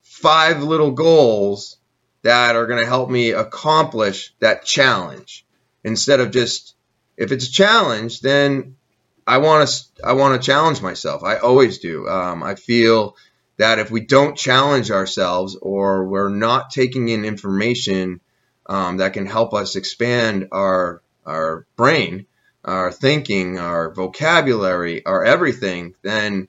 five 0.02 0.62
little 0.62 0.92
goals 0.92 1.78
that 2.22 2.54
are 2.54 2.66
going 2.66 2.80
to 2.80 2.86
help 2.86 3.10
me 3.10 3.32
accomplish 3.32 4.32
that 4.38 4.64
challenge 4.64 5.44
instead 5.84 6.20
of 6.20 6.30
just 6.30 6.74
if 7.16 7.32
it's 7.32 7.48
a 7.48 7.52
challenge 7.52 8.20
then 8.20 8.76
I 9.26 9.38
want 9.38 9.68
to 9.68 9.84
I 10.04 10.12
want 10.14 10.40
to 10.40 10.46
challenge 10.46 10.82
myself. 10.82 11.22
I 11.22 11.36
always 11.36 11.78
do. 11.78 12.08
Um, 12.08 12.42
I 12.42 12.54
feel 12.54 13.16
that 13.58 13.78
if 13.78 13.90
we 13.90 14.00
don't 14.00 14.36
challenge 14.36 14.90
ourselves 14.90 15.56
or 15.60 16.06
we're 16.06 16.28
not 16.28 16.70
taking 16.70 17.08
in 17.08 17.24
information 17.24 18.20
um, 18.66 18.96
that 18.96 19.12
can 19.12 19.26
help 19.26 19.54
us 19.54 19.76
expand 19.76 20.48
our 20.52 21.02
our 21.24 21.66
brain, 21.76 22.26
our 22.64 22.90
thinking, 22.90 23.58
our 23.58 23.92
vocabulary, 23.92 25.04
our 25.06 25.24
everything, 25.24 25.94
then 26.02 26.48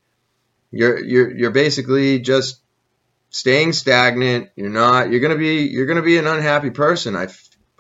you're 0.72 1.04
you're 1.04 1.32
you're 1.32 1.52
basically 1.52 2.20
just 2.20 2.60
staying 3.30 3.74
stagnant. 3.74 4.50
You're 4.56 4.70
not. 4.70 5.12
You're 5.12 5.20
gonna 5.20 5.38
be 5.38 5.68
you're 5.68 5.86
gonna 5.86 6.02
be 6.02 6.18
an 6.18 6.28
unhappy 6.28 6.72
person. 6.72 7.16
I 7.16 7.28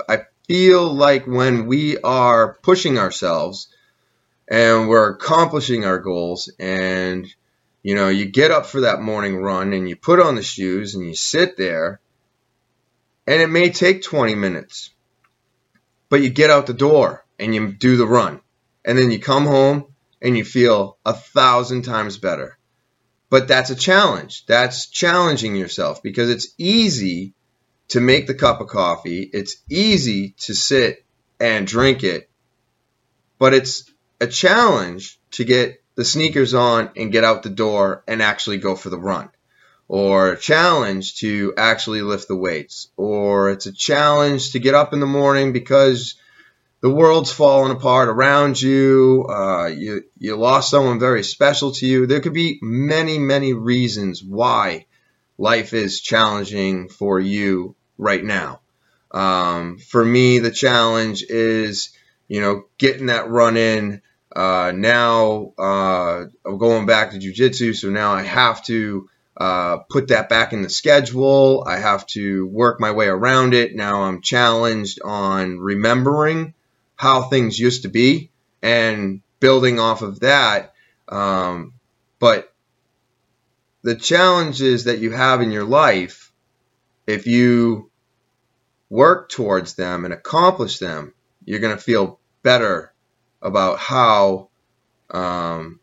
I 0.07 0.25
feel 0.47 0.93
like 0.93 1.25
when 1.25 1.65
we 1.65 1.97
are 1.99 2.59
pushing 2.61 2.99
ourselves 2.99 3.72
and 4.47 4.87
we're 4.87 5.11
accomplishing 5.11 5.85
our 5.85 5.99
goals. 5.99 6.51
And 6.59 7.27
you 7.81 7.95
know 7.95 8.09
you 8.09 8.25
get 8.25 8.51
up 8.51 8.65
for 8.65 8.81
that 8.81 9.01
morning 9.01 9.37
run 9.37 9.73
and 9.73 9.89
you 9.89 9.95
put 9.95 10.19
on 10.19 10.35
the 10.35 10.43
shoes 10.43 10.95
and 10.95 11.05
you 11.05 11.15
sit 11.15 11.57
there 11.57 11.99
and 13.27 13.41
it 13.41 13.49
may 13.49 13.69
take 13.69 14.03
20 14.03 14.35
minutes 14.35 14.91
but 16.09 16.21
you 16.21 16.29
get 16.29 16.49
out 16.49 16.67
the 16.67 16.73
door 16.73 17.25
and 17.39 17.55
you 17.55 17.71
do 17.73 17.97
the 17.97 18.05
run. 18.05 18.39
And 18.85 18.97
then 18.97 19.09
you 19.09 19.19
come 19.19 19.45
home 19.45 19.85
and 20.21 20.37
you 20.37 20.45
feel 20.45 20.97
a 21.05 21.13
thousand 21.13 21.83
times 21.83 22.17
better. 22.17 22.57
But 23.29 23.47
that's 23.47 23.71
a 23.71 23.75
challenge. 23.75 24.45
That's 24.45 24.89
challenging 24.89 25.55
yourself 25.55 26.03
because 26.03 26.29
it's 26.29 26.53
easy 26.59 27.33
to 27.87 27.99
make 27.99 28.27
the 28.27 28.35
cup 28.35 28.61
of 28.61 28.67
coffee. 28.67 29.27
It's 29.33 29.55
easy 29.69 30.35
to 30.41 30.53
sit 30.53 31.03
and 31.39 31.65
drink 31.65 32.03
it 32.03 32.29
but 33.43 33.53
it's 33.53 33.91
a 34.23 34.27
challenge 34.27 35.19
to 35.31 35.43
get 35.43 35.83
the 35.95 36.05
sneakers 36.05 36.53
on 36.53 36.89
and 36.95 37.11
get 37.11 37.23
out 37.23 37.43
the 37.43 37.49
door 37.49 38.03
and 38.07 38.21
actually 38.21 38.57
go 38.57 38.75
for 38.75 38.89
the 38.89 38.97
run. 38.97 39.29
Or 39.89 40.31
a 40.31 40.39
challenge 40.39 41.17
to 41.19 41.53
actually 41.57 42.01
lift 42.01 42.29
the 42.29 42.37
weights. 42.37 42.87
Or 42.95 43.51
it's 43.51 43.65
a 43.65 43.73
challenge 43.73 44.51
to 44.51 44.59
get 44.59 44.73
up 44.73 44.93
in 44.93 45.01
the 45.01 45.05
morning 45.05 45.51
because 45.51 46.15
the 46.79 46.89
world's 46.89 47.31
falling 47.31 47.71
apart 47.71 48.07
around 48.07 48.61
you. 48.61 49.25
Uh, 49.29 49.67
you 49.67 50.03
you 50.17 50.35
lost 50.37 50.71
someone 50.71 50.99
very 50.99 51.23
special 51.23 51.71
to 51.73 51.85
you. 51.85 52.07
There 52.07 52.21
could 52.21 52.33
be 52.33 52.59
many 52.61 53.19
many 53.19 53.53
reasons 53.53 54.23
why 54.23 54.85
life 55.37 55.73
is 55.73 55.99
challenging 56.01 56.87
for 56.87 57.19
you 57.19 57.75
right 57.97 58.23
now. 58.23 58.61
Um, 59.11 59.77
for 59.77 60.03
me, 60.03 60.39
the 60.39 60.51
challenge 60.51 61.23
is 61.23 61.89
you 62.27 62.41
know 62.41 62.65
getting 62.77 63.07
that 63.07 63.29
run 63.29 63.57
in 63.57 64.01
uh, 64.35 64.71
now 64.75 65.53
uh, 65.57 66.25
I'm 66.45 66.57
going 66.57 66.85
back 66.85 67.11
to 67.11 67.19
jujitsu, 67.19 67.75
so 67.75 67.89
now 67.89 68.13
I 68.13 68.23
have 68.23 68.63
to 68.65 69.09
uh, 69.37 69.77
put 69.89 70.07
that 70.07 70.29
back 70.29 70.53
in 70.53 70.61
the 70.61 70.69
schedule. 70.69 71.63
I 71.67 71.77
have 71.77 72.05
to 72.07 72.47
work 72.47 72.79
my 72.79 72.91
way 72.91 73.07
around 73.07 73.53
it. 73.53 73.75
Now 73.75 74.03
I'm 74.03 74.21
challenged 74.21 75.01
on 75.03 75.59
remembering 75.59 76.53
how 76.95 77.23
things 77.23 77.59
used 77.59 77.83
to 77.83 77.89
be 77.89 78.31
and 78.61 79.21
building 79.39 79.79
off 79.79 80.01
of 80.01 80.21
that. 80.21 80.73
Um, 81.07 81.73
but 82.19 82.53
the 83.83 83.95
challenges 83.95 84.85
that 84.85 84.99
you 84.99 85.11
have 85.11 85.41
in 85.41 85.51
your 85.51 85.65
life, 85.65 86.31
if 87.05 87.27
you 87.27 87.91
work 88.89 89.29
towards 89.29 89.73
them 89.75 90.05
and 90.05 90.13
accomplish 90.13 90.79
them, 90.79 91.13
you're 91.43 91.59
going 91.59 91.75
to 91.75 91.83
feel 91.83 92.19
better 92.41 92.92
about 93.43 93.77
how 93.77 94.49
um, 95.11 95.79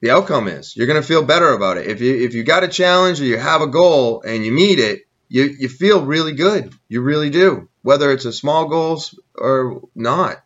the 0.00 0.10
outcome 0.10 0.48
is. 0.48 0.76
You're 0.76 0.86
going 0.86 1.00
to 1.00 1.06
feel 1.06 1.22
better 1.22 1.52
about 1.52 1.78
it. 1.78 1.86
If 1.86 2.02
you 2.02 2.14
if 2.14 2.34
you 2.34 2.42
got 2.42 2.64
a 2.64 2.68
challenge 2.68 3.20
or 3.20 3.24
you 3.24 3.38
have 3.38 3.62
a 3.62 3.66
goal 3.66 4.22
and 4.22 4.44
you 4.44 4.52
meet 4.52 4.78
it, 4.78 5.06
you 5.28 5.44
you 5.44 5.68
feel 5.68 6.04
really 6.04 6.32
good. 6.32 6.74
You 6.88 7.00
really 7.00 7.30
do. 7.30 7.68
Whether 7.82 8.12
it's 8.12 8.26
a 8.26 8.32
small 8.32 8.68
goals 8.68 9.18
or 9.34 9.82
not, 9.94 10.42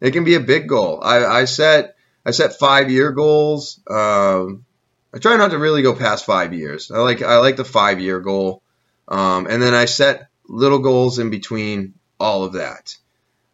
it 0.00 0.12
can 0.12 0.24
be 0.24 0.34
a 0.34 0.40
big 0.40 0.68
goal. 0.68 1.00
I, 1.02 1.26
I 1.26 1.44
set 1.44 1.96
I 2.24 2.30
set 2.30 2.58
five 2.58 2.90
year 2.90 3.12
goals. 3.12 3.80
Um, 3.88 4.64
I 5.12 5.18
try 5.18 5.36
not 5.36 5.50
to 5.50 5.58
really 5.58 5.82
go 5.82 5.94
past 5.94 6.24
five 6.24 6.54
years. 6.54 6.90
I 6.90 6.98
like 6.98 7.22
I 7.22 7.38
like 7.38 7.56
the 7.56 7.64
five 7.64 8.00
year 8.00 8.20
goal, 8.20 8.62
um, 9.08 9.46
and 9.46 9.60
then 9.60 9.74
I 9.74 9.84
set 9.84 10.28
little 10.48 10.78
goals 10.78 11.18
in 11.18 11.30
between 11.30 11.94
all 12.18 12.44
of 12.44 12.54
that. 12.54 12.96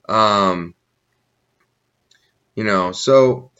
Um, 0.08 0.74
you 2.54 2.64
know, 2.64 2.92
so 2.92 3.50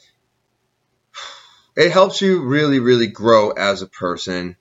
it 1.76 1.92
helps 1.92 2.20
you 2.20 2.42
really, 2.42 2.78
really 2.78 3.06
grow 3.06 3.50
as 3.50 3.82
a 3.82 3.86
person. 3.86 4.56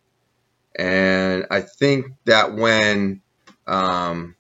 And 0.76 1.48
I 1.52 1.62
think 1.62 2.14
that 2.26 2.54
when 2.54 3.22
um, 3.68 4.36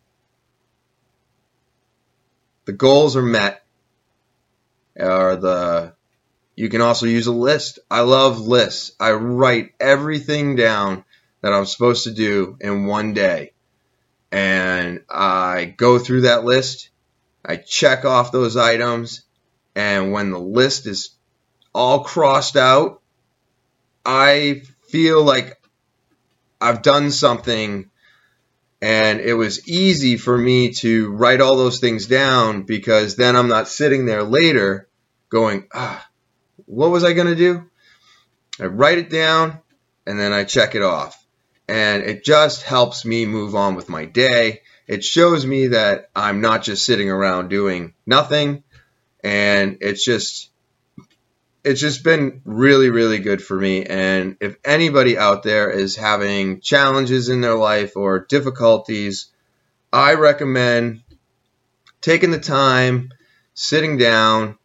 the 2.65 2.73
goals 2.73 3.15
are 3.15 3.21
met, 3.21 3.63
or 4.97 5.35
the 5.35 5.93
you 6.55 6.69
can 6.69 6.81
also 6.81 7.05
use 7.05 7.27
a 7.27 7.31
list. 7.31 7.79
I 7.89 8.01
love 8.01 8.39
lists. 8.39 8.91
I 8.99 9.11
write 9.13 9.73
everything 9.79 10.55
down 10.55 11.03
that 11.41 11.53
I'm 11.53 11.65
supposed 11.65 12.03
to 12.03 12.11
do 12.11 12.57
in 12.59 12.85
one 12.85 13.13
day. 13.13 13.53
And 14.31 15.03
I 15.09 15.73
go 15.75 15.97
through 15.97 16.21
that 16.21 16.43
list. 16.43 16.89
I 17.43 17.55
check 17.55 18.05
off 18.05 18.31
those 18.31 18.57
items. 18.57 19.23
And 19.75 20.11
when 20.11 20.31
the 20.31 20.39
list 20.39 20.85
is 20.87 21.11
all 21.73 22.03
crossed 22.03 22.57
out, 22.57 23.01
I 24.05 24.63
feel 24.89 25.23
like 25.23 25.61
I've 26.59 26.81
done 26.81 27.11
something 27.11 27.89
and 28.81 29.19
it 29.19 29.33
was 29.35 29.67
easy 29.67 30.17
for 30.17 30.35
me 30.35 30.71
to 30.73 31.11
write 31.11 31.39
all 31.39 31.55
those 31.55 31.79
things 31.79 32.07
down 32.07 32.63
because 32.63 33.15
then 33.15 33.35
I'm 33.35 33.47
not 33.47 33.67
sitting 33.67 34.05
there 34.05 34.23
later 34.23 34.87
going, 35.29 35.67
ah, 35.73 36.05
what 36.65 36.89
was 36.89 37.03
I 37.03 37.13
going 37.13 37.27
to 37.27 37.35
do? 37.35 37.69
I 38.59 38.65
write 38.65 38.97
it 38.97 39.09
down 39.09 39.59
and 40.05 40.19
then 40.19 40.33
I 40.33 40.43
check 40.43 40.73
it 40.75 40.81
off. 40.81 41.17
And 41.67 42.03
it 42.03 42.23
just 42.25 42.63
helps 42.63 43.05
me 43.05 43.25
move 43.25 43.55
on 43.55 43.75
with 43.75 43.87
my 43.87 44.05
day. 44.05 44.61
It 44.87 45.03
shows 45.05 45.45
me 45.45 45.67
that 45.67 46.09
I'm 46.15 46.41
not 46.41 46.63
just 46.63 46.85
sitting 46.85 47.09
around 47.09 47.49
doing 47.49 47.93
nothing. 48.05 48.63
And 49.23 49.77
it's 49.81 50.03
just, 50.03 50.49
it's 51.63 51.79
just 51.79 52.03
been 52.03 52.41
really, 52.43 52.89
really 52.89 53.19
good 53.19 53.41
for 53.41 53.59
me. 53.59 53.85
And 53.85 54.37
if 54.39 54.57
anybody 54.65 55.17
out 55.17 55.43
there 55.43 55.69
is 55.69 55.95
having 55.95 56.59
challenges 56.61 57.29
in 57.29 57.41
their 57.41 57.55
life 57.55 57.95
or 57.95 58.25
difficulties, 58.27 59.27
I 59.93 60.15
recommend 60.15 61.03
taking 62.01 62.31
the 62.31 62.39
time, 62.39 63.11
sitting 63.53 63.97
down, 63.97 64.57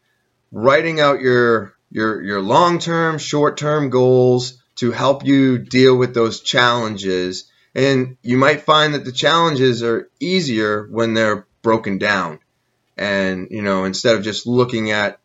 writing 0.52 1.00
out 1.00 1.20
your 1.20 1.74
your 1.90 2.22
your 2.22 2.40
long-term, 2.40 3.18
short-term 3.18 3.90
goals 3.90 4.62
to 4.76 4.90
help 4.90 5.24
you 5.24 5.58
deal 5.58 5.96
with 5.96 6.14
those 6.14 6.40
challenges. 6.40 7.50
And 7.74 8.16
you 8.22 8.38
might 8.38 8.62
find 8.62 8.94
that 8.94 9.04
the 9.04 9.12
challenges 9.12 9.82
are 9.82 10.08
easier 10.18 10.86
when 10.90 11.14
they're 11.14 11.46
broken 11.62 11.98
down. 11.98 12.38
And, 12.96 13.48
you 13.50 13.62
know, 13.62 13.84
instead 13.84 14.16
of 14.16 14.22
just 14.22 14.46
looking 14.46 14.90
at 14.90 15.18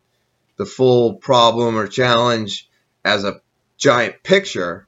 the 0.56 0.66
full 0.66 1.14
problem 1.14 1.76
or 1.76 1.86
challenge 1.86 2.68
as 3.04 3.24
a 3.24 3.40
giant 3.78 4.22
picture 4.22 4.86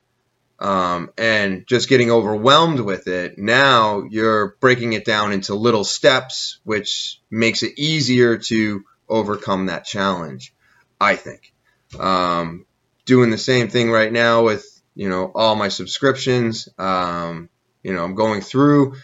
um, 0.58 1.10
and 1.16 1.66
just 1.66 1.88
getting 1.88 2.10
overwhelmed 2.10 2.80
with 2.80 3.08
it, 3.08 3.38
now 3.38 4.04
you're 4.08 4.56
breaking 4.60 4.92
it 4.92 5.04
down 5.04 5.32
into 5.32 5.54
little 5.54 5.84
steps, 5.84 6.60
which 6.64 7.20
makes 7.30 7.62
it 7.62 7.78
easier 7.78 8.38
to 8.38 8.84
overcome 9.08 9.66
that 9.66 9.84
challenge, 9.84 10.54
I 11.00 11.16
think. 11.16 11.52
Um, 11.98 12.66
doing 13.04 13.30
the 13.30 13.38
same 13.38 13.68
thing 13.68 13.90
right 13.90 14.12
now 14.12 14.44
with, 14.44 14.64
you 14.94 15.08
know, 15.08 15.30
all 15.34 15.56
my 15.56 15.68
subscriptions. 15.68 16.68
Um, 16.78 17.48
you 17.82 17.92
know, 17.94 18.04
I'm 18.04 18.14
going 18.14 18.40
through. 18.40 18.96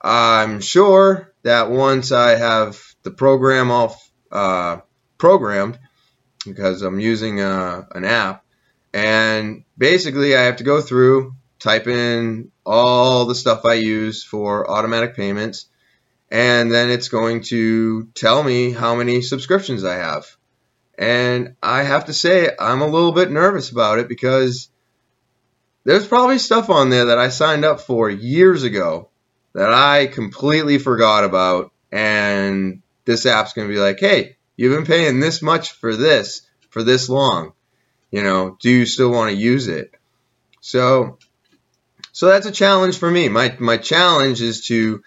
I'm 0.00 0.60
sure 0.60 1.32
that 1.42 1.70
once 1.70 2.12
I 2.12 2.36
have 2.36 2.80
the 3.02 3.10
program 3.10 3.70
all 3.70 3.96
uh, 4.30 4.78
programmed, 5.18 5.78
because 6.44 6.82
I'm 6.82 7.00
using 7.00 7.40
a, 7.40 7.48
uh, 7.48 7.84
an 7.94 8.04
app, 8.04 8.44
and 8.92 9.64
basically 9.76 10.36
I 10.36 10.42
have 10.42 10.56
to 10.56 10.64
go 10.64 10.80
through, 10.80 11.34
type 11.58 11.86
in 11.86 12.50
all 12.64 13.26
the 13.26 13.34
stuff 13.34 13.64
I 13.64 13.74
use 13.74 14.22
for 14.22 14.70
automatic 14.70 15.16
payments, 15.16 15.66
and 16.30 16.70
then 16.70 16.90
it's 16.90 17.08
going 17.08 17.42
to 17.44 18.04
tell 18.14 18.42
me 18.42 18.70
how 18.72 18.94
many 18.94 19.22
subscriptions 19.22 19.84
I 19.84 19.94
have. 19.94 20.26
And 20.98 21.54
I 21.62 21.84
have 21.84 22.06
to 22.06 22.12
say, 22.12 22.50
I'm 22.58 22.82
a 22.82 22.86
little 22.86 23.12
bit 23.12 23.30
nervous 23.30 23.70
about 23.70 23.98
it 23.98 24.08
because 24.08 24.68
there's 25.84 26.06
probably 26.06 26.38
stuff 26.38 26.70
on 26.70 26.90
there 26.90 27.06
that 27.06 27.18
I 27.18 27.28
signed 27.28 27.64
up 27.64 27.80
for 27.80 28.10
years 28.10 28.64
ago 28.64 29.08
that 29.54 29.72
I 29.72 30.06
completely 30.06 30.78
forgot 30.78 31.24
about. 31.24 31.72
And 31.90 32.82
this 33.08 33.24
app's 33.24 33.54
going 33.54 33.66
to 33.66 33.72
be 33.72 33.80
like, 33.80 33.98
hey, 33.98 34.36
you've 34.54 34.76
been 34.76 34.84
paying 34.84 35.18
this 35.18 35.40
much 35.40 35.72
for 35.72 35.96
this 35.96 36.42
for 36.68 36.82
this 36.82 37.08
long. 37.08 37.54
You 38.10 38.22
know, 38.22 38.58
do 38.60 38.68
you 38.68 38.84
still 38.84 39.10
want 39.10 39.30
to 39.30 39.36
use 39.36 39.66
it? 39.66 39.94
So, 40.60 41.16
so 42.12 42.26
that's 42.26 42.44
a 42.44 42.52
challenge 42.52 42.98
for 42.98 43.10
me. 43.10 43.30
My, 43.30 43.56
my 43.58 43.78
challenge 43.78 44.42
is 44.42 44.66
to 44.66 45.02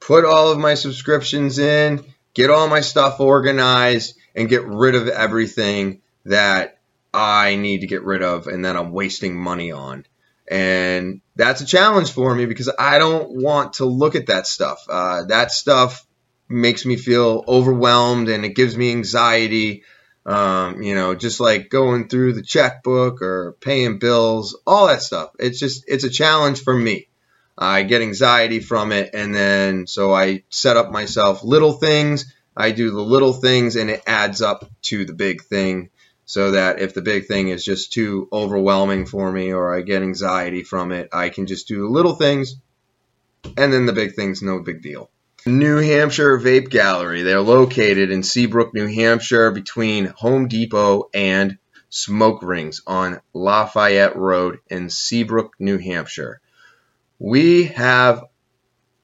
put 0.00 0.24
all 0.24 0.50
of 0.50 0.58
my 0.58 0.74
subscriptions 0.74 1.58
in, 1.58 2.02
get 2.32 2.48
all 2.48 2.68
my 2.68 2.80
stuff 2.80 3.20
organized, 3.20 4.16
and 4.34 4.48
get 4.48 4.64
rid 4.64 4.94
of 4.94 5.08
everything 5.08 6.00
that 6.24 6.78
I 7.12 7.56
need 7.56 7.82
to 7.82 7.86
get 7.86 8.02
rid 8.02 8.22
of 8.22 8.46
and 8.46 8.64
that 8.64 8.76
I'm 8.76 8.92
wasting 8.92 9.36
money 9.36 9.72
on. 9.72 10.06
And 10.50 11.20
that's 11.34 11.60
a 11.60 11.66
challenge 11.66 12.12
for 12.12 12.34
me 12.34 12.46
because 12.46 12.72
I 12.78 12.98
don't 12.98 13.42
want 13.42 13.74
to 13.74 13.84
look 13.84 14.14
at 14.14 14.28
that 14.28 14.46
stuff. 14.46 14.86
Uh, 14.88 15.24
that 15.24 15.50
stuff 15.50 16.05
makes 16.48 16.84
me 16.84 16.96
feel 16.96 17.44
overwhelmed 17.46 18.28
and 18.28 18.44
it 18.44 18.54
gives 18.54 18.76
me 18.76 18.90
anxiety. 18.90 19.82
Um, 20.24 20.82
you 20.82 20.94
know, 20.94 21.14
just 21.14 21.38
like 21.38 21.70
going 21.70 22.08
through 22.08 22.32
the 22.32 22.42
checkbook 22.42 23.22
or 23.22 23.56
paying 23.60 23.98
bills, 23.98 24.58
all 24.66 24.88
that 24.88 25.02
stuff. 25.02 25.30
It's 25.38 25.60
just, 25.60 25.84
it's 25.86 26.02
a 26.02 26.10
challenge 26.10 26.64
for 26.64 26.76
me. 26.76 27.08
I 27.56 27.84
get 27.84 28.02
anxiety 28.02 28.58
from 28.58 28.90
it. 28.90 29.10
And 29.14 29.34
then, 29.34 29.86
so 29.86 30.12
I 30.12 30.42
set 30.50 30.76
up 30.76 30.90
myself 30.90 31.44
little 31.44 31.72
things 31.72 32.24
I 32.56 32.70
do 32.70 32.90
the 32.90 33.02
little 33.02 33.34
things 33.34 33.76
and 33.76 33.90
it 33.90 34.02
adds 34.06 34.40
up 34.40 34.64
to 34.82 35.04
the 35.04 35.12
big 35.12 35.42
thing 35.42 35.90
so 36.24 36.52
that 36.52 36.80
if 36.80 36.94
the 36.94 37.02
big 37.02 37.26
thing 37.26 37.48
is 37.48 37.62
just 37.62 37.92
too 37.92 38.28
overwhelming 38.32 39.04
for 39.04 39.30
me 39.30 39.52
or 39.52 39.74
I 39.74 39.82
get 39.82 40.02
anxiety 40.02 40.62
from 40.62 40.90
it, 40.90 41.10
I 41.12 41.28
can 41.28 41.46
just 41.46 41.68
do 41.68 41.82
the 41.82 41.88
little 41.88 42.14
things 42.14 42.56
and 43.56 43.72
then 43.72 43.84
the 43.84 43.92
big 43.92 44.14
thing's 44.14 44.42
no 44.42 44.60
big 44.60 44.80
deal. 44.80 45.10
New 45.46 45.76
Hampshire 45.76 46.36
Vape 46.40 46.70
Gallery. 46.70 47.22
They're 47.22 47.40
located 47.40 48.10
in 48.10 48.24
Seabrook, 48.24 48.74
New 48.74 48.88
Hampshire 48.88 49.52
between 49.52 50.06
Home 50.06 50.48
Depot 50.48 51.08
and 51.14 51.58
Smoke 51.88 52.42
Rings 52.42 52.82
on 52.84 53.20
Lafayette 53.32 54.16
Road 54.16 54.58
in 54.68 54.90
Seabrook, 54.90 55.54
New 55.60 55.78
Hampshire. 55.78 56.40
We 57.20 57.66
have 57.66 58.24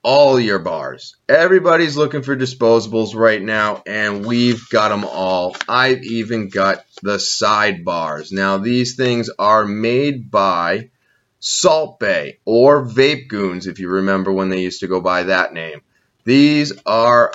all 0.03 0.41
your 0.41 0.59
bars. 0.59 1.15
Everybody's 1.29 1.97
looking 1.97 2.23
for 2.23 2.37
disposables 2.37 3.15
right 3.15 3.41
now, 3.41 3.85
and 3.87 4.27
we've 4.27 4.69
got 4.69 4.89
them 4.89 5.05
all. 5.05 5.55
I've 5.69 6.03
even 6.03 6.49
got 6.49 6.85
the 7.05 7.21
side 7.21 7.85
bars. 7.85 8.33
Now, 8.33 8.59
these 8.59 8.97
things 8.97 9.31
are 9.39 9.65
made 9.65 10.29
by 10.29 10.91
Salt 11.39 12.01
Bae 12.01 12.39
or 12.45 12.85
Vape 12.85 13.29
Goons, 13.29 13.69
if 13.69 13.79
you 13.79 13.89
remember 13.89 14.33
when 14.33 14.49
they 14.49 14.63
used 14.63 14.81
to 14.81 14.89
go 14.89 15.01
by 15.01 15.23
that 15.23 15.53
name. 15.53 15.83
These 16.25 16.73
are 16.87 17.33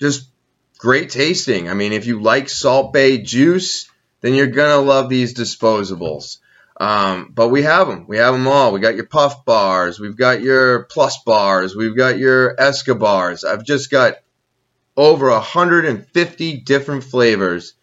just 0.00 0.28
great 0.78 1.10
tasting. 1.10 1.68
I 1.68 1.74
mean, 1.74 1.92
if 1.92 2.06
you 2.06 2.20
like 2.20 2.48
Salt 2.48 2.92
Bae 2.92 3.16
juice, 3.16 3.90
then 4.20 4.34
you're 4.34 4.46
going 4.46 4.70
to 4.70 4.88
love 4.88 5.08
these 5.08 5.34
disposables. 5.34 6.38
Um, 6.80 7.32
but 7.34 7.48
we 7.48 7.62
have 7.62 7.88
them. 7.88 8.06
We 8.06 8.18
have 8.18 8.34
them 8.34 8.46
all. 8.46 8.72
We 8.72 8.80
got 8.80 8.94
your 8.94 9.06
puff 9.06 9.44
bars. 9.44 9.98
We've 9.98 10.16
got 10.16 10.40
your 10.40 10.84
plus 10.84 11.22
bars. 11.24 11.74
We've 11.74 11.96
got 11.96 12.18
your 12.18 12.54
Escobars. 12.58 13.44
I've 13.44 13.64
just 13.64 13.90
got 13.90 14.14
over 14.96 15.28
150 15.30 16.56
different 16.60 17.04
flavors 17.04 17.74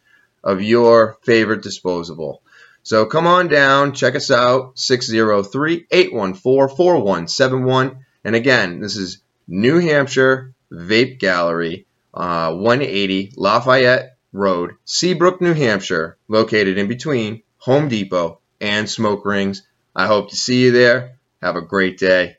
of 0.43 0.61
your 0.61 1.17
favorite 1.23 1.63
disposable. 1.63 2.41
So 2.83 3.05
come 3.05 3.25
on 3.25 3.47
down, 3.47 3.93
check 3.93 4.15
us 4.15 4.29
out, 4.29 4.77
603 4.77 5.87
814 5.89 6.75
4171. 6.75 8.05
And 8.23 8.35
again, 8.35 8.79
this 8.79 8.95
is 8.95 9.19
New 9.47 9.79
Hampshire 9.79 10.53
Vape 10.71 11.19
Gallery, 11.19 11.85
uh, 12.13 12.53
180 12.53 13.33
Lafayette 13.35 14.17
Road, 14.33 14.75
Seabrook, 14.85 15.41
New 15.41 15.53
Hampshire, 15.53 16.17
located 16.27 16.77
in 16.77 16.87
between 16.87 17.43
Home 17.59 17.87
Depot 17.87 18.39
and 18.59 18.89
Smoke 18.89 19.25
Rings. 19.25 19.65
I 19.95 20.07
hope 20.07 20.29
to 20.29 20.35
see 20.35 20.63
you 20.63 20.71
there. 20.71 21.17
Have 21.41 21.55
a 21.55 21.61
great 21.61 21.97
day. 21.97 22.37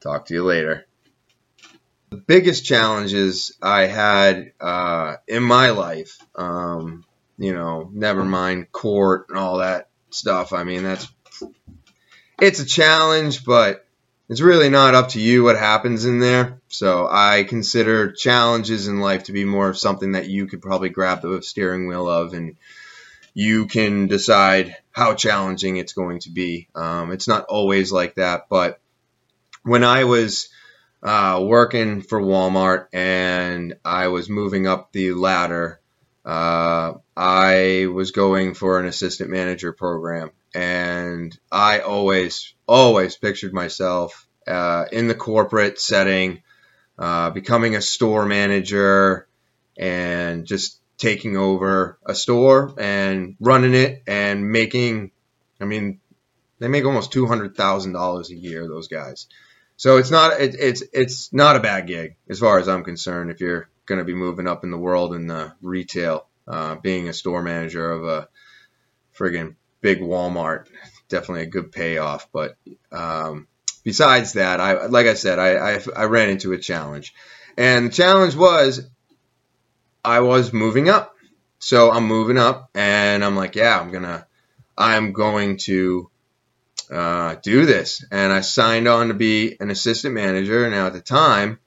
Talk 0.00 0.26
to 0.26 0.34
you 0.34 0.44
later. 0.44 0.86
The 2.10 2.16
biggest 2.18 2.64
challenges 2.64 3.56
I 3.60 3.86
had 3.86 4.52
uh, 4.60 5.16
in 5.26 5.42
my 5.42 5.70
life, 5.70 6.18
um, 6.36 7.04
you 7.38 7.52
know, 7.52 7.90
never 7.92 8.24
mind 8.24 8.70
court 8.70 9.26
and 9.30 9.38
all 9.38 9.58
that 9.58 9.88
stuff. 10.10 10.52
I 10.52 10.62
mean, 10.62 10.84
that's 10.84 11.08
it's 12.40 12.60
a 12.60 12.66
challenge, 12.66 13.44
but 13.44 13.83
it's 14.28 14.40
really 14.40 14.70
not 14.70 14.94
up 14.94 15.10
to 15.10 15.20
you 15.20 15.44
what 15.44 15.58
happens 15.58 16.04
in 16.04 16.18
there. 16.18 16.60
So 16.68 17.06
I 17.10 17.44
consider 17.44 18.12
challenges 18.12 18.88
in 18.88 19.00
life 19.00 19.24
to 19.24 19.32
be 19.32 19.44
more 19.44 19.68
of 19.68 19.78
something 19.78 20.12
that 20.12 20.28
you 20.28 20.46
could 20.46 20.62
probably 20.62 20.88
grab 20.88 21.22
the 21.22 21.42
steering 21.42 21.86
wheel 21.86 22.08
of 22.08 22.32
and 22.32 22.56
you 23.34 23.66
can 23.66 24.06
decide 24.06 24.76
how 24.92 25.14
challenging 25.14 25.76
it's 25.76 25.92
going 25.92 26.20
to 26.20 26.30
be. 26.30 26.68
Um, 26.74 27.12
it's 27.12 27.28
not 27.28 27.44
always 27.46 27.92
like 27.92 28.14
that, 28.14 28.46
but 28.48 28.80
when 29.62 29.84
I 29.84 30.04
was 30.04 30.48
uh, 31.02 31.42
working 31.44 32.00
for 32.00 32.20
Walmart 32.20 32.86
and 32.92 33.74
I 33.84 34.08
was 34.08 34.30
moving 34.30 34.66
up 34.66 34.92
the 34.92 35.12
ladder, 35.12 35.80
uh, 36.24 36.94
I 37.16 37.88
was 37.92 38.12
going 38.12 38.54
for 38.54 38.78
an 38.78 38.86
assistant 38.86 39.30
manager 39.30 39.72
program. 39.72 40.30
And 40.54 41.36
I 41.50 41.80
always, 41.80 42.54
always 42.66 43.16
pictured 43.16 43.52
myself 43.52 44.26
uh, 44.46 44.84
in 44.92 45.08
the 45.08 45.14
corporate 45.14 45.80
setting, 45.80 46.42
uh, 46.98 47.30
becoming 47.30 47.74
a 47.74 47.80
store 47.80 48.24
manager 48.24 49.26
and 49.76 50.46
just 50.46 50.78
taking 50.96 51.36
over 51.36 51.98
a 52.06 52.14
store 52.14 52.72
and 52.78 53.36
running 53.40 53.74
it 53.74 54.02
and 54.06 54.52
making, 54.52 55.10
I 55.60 55.64
mean, 55.64 56.00
they 56.60 56.68
make 56.68 56.84
almost 56.84 57.12
two 57.12 57.26
hundred 57.26 57.56
thousand 57.56 57.92
dollars 57.92 58.30
a 58.30 58.36
year. 58.36 58.68
Those 58.68 58.88
guys. 58.88 59.26
So 59.76 59.96
it's 59.96 60.10
not 60.12 60.40
it, 60.40 60.54
it's 60.54 60.82
it's 60.92 61.32
not 61.32 61.56
a 61.56 61.60
bad 61.60 61.88
gig 61.88 62.14
as 62.30 62.38
far 62.38 62.60
as 62.60 62.68
I'm 62.68 62.84
concerned. 62.84 63.32
If 63.32 63.40
you're 63.40 63.68
going 63.86 63.98
to 63.98 64.04
be 64.04 64.14
moving 64.14 64.46
up 64.46 64.62
in 64.62 64.70
the 64.70 64.78
world 64.78 65.14
in 65.14 65.26
the 65.26 65.52
retail, 65.60 66.26
uh, 66.46 66.76
being 66.76 67.08
a 67.08 67.12
store 67.12 67.42
manager 67.42 67.90
of 67.90 68.04
a 68.04 68.28
friggin' 69.18 69.56
big 69.84 70.00
Walmart, 70.00 70.66
definitely 71.10 71.42
a 71.42 71.46
good 71.46 71.70
payoff. 71.70 72.26
But 72.32 72.56
um, 72.90 73.46
besides 73.84 74.32
that, 74.32 74.58
I 74.58 74.86
like 74.86 75.06
I 75.06 75.14
said, 75.14 75.38
I, 75.38 75.74
I 75.74 75.80
I 75.94 76.04
ran 76.06 76.30
into 76.30 76.54
a 76.54 76.58
challenge, 76.58 77.14
and 77.58 77.86
the 77.86 77.90
challenge 77.90 78.34
was 78.34 78.88
I 80.02 80.20
was 80.20 80.52
moving 80.52 80.88
up. 80.88 81.14
So 81.58 81.90
I'm 81.90 82.06
moving 82.06 82.38
up, 82.38 82.70
and 82.74 83.22
I'm 83.22 83.36
like, 83.36 83.54
yeah, 83.54 83.78
I'm 83.78 83.92
gonna, 83.92 84.26
I'm 84.76 85.12
going 85.12 85.58
to 85.58 86.10
uh, 86.90 87.36
do 87.42 87.66
this. 87.66 88.04
And 88.10 88.32
I 88.32 88.40
signed 88.40 88.88
on 88.88 89.08
to 89.08 89.14
be 89.14 89.56
an 89.60 89.70
assistant 89.70 90.14
manager. 90.14 90.68
Now 90.68 90.86
at 90.86 90.92
the 90.94 91.00
time, 91.00 91.58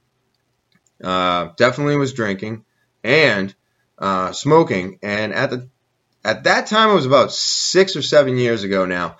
uh, 1.03 1.49
definitely 1.57 1.97
was 1.97 2.13
drinking 2.13 2.65
and 3.03 3.53
uh, 3.97 4.31
smoking. 4.33 4.99
And 5.01 5.33
at 5.33 5.49
the 5.49 5.69
at 6.23 6.43
that 6.43 6.67
time, 6.67 6.89
it 6.89 6.95
was 6.95 7.05
about 7.05 7.31
six 7.31 7.95
or 7.95 8.01
seven 8.01 8.37
years 8.37 8.63
ago 8.63 8.85
now. 8.85 9.17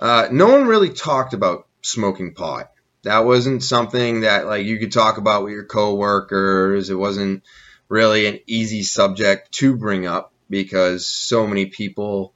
Uh, 0.00 0.28
no 0.30 0.48
one 0.48 0.66
really 0.66 0.90
talked 0.90 1.34
about 1.34 1.66
smoking 1.82 2.34
pot. 2.34 2.70
That 3.02 3.24
wasn't 3.24 3.62
something 3.62 4.22
that 4.22 4.46
like 4.46 4.66
you 4.66 4.78
could 4.78 4.92
talk 4.92 5.18
about 5.18 5.44
with 5.44 5.52
your 5.52 5.64
coworkers. 5.64 6.90
It 6.90 6.94
wasn't 6.94 7.44
really 7.88 8.26
an 8.26 8.40
easy 8.46 8.82
subject 8.82 9.52
to 9.52 9.76
bring 9.76 10.06
up 10.06 10.32
because 10.50 11.06
so 11.06 11.46
many 11.46 11.66
people 11.66 12.34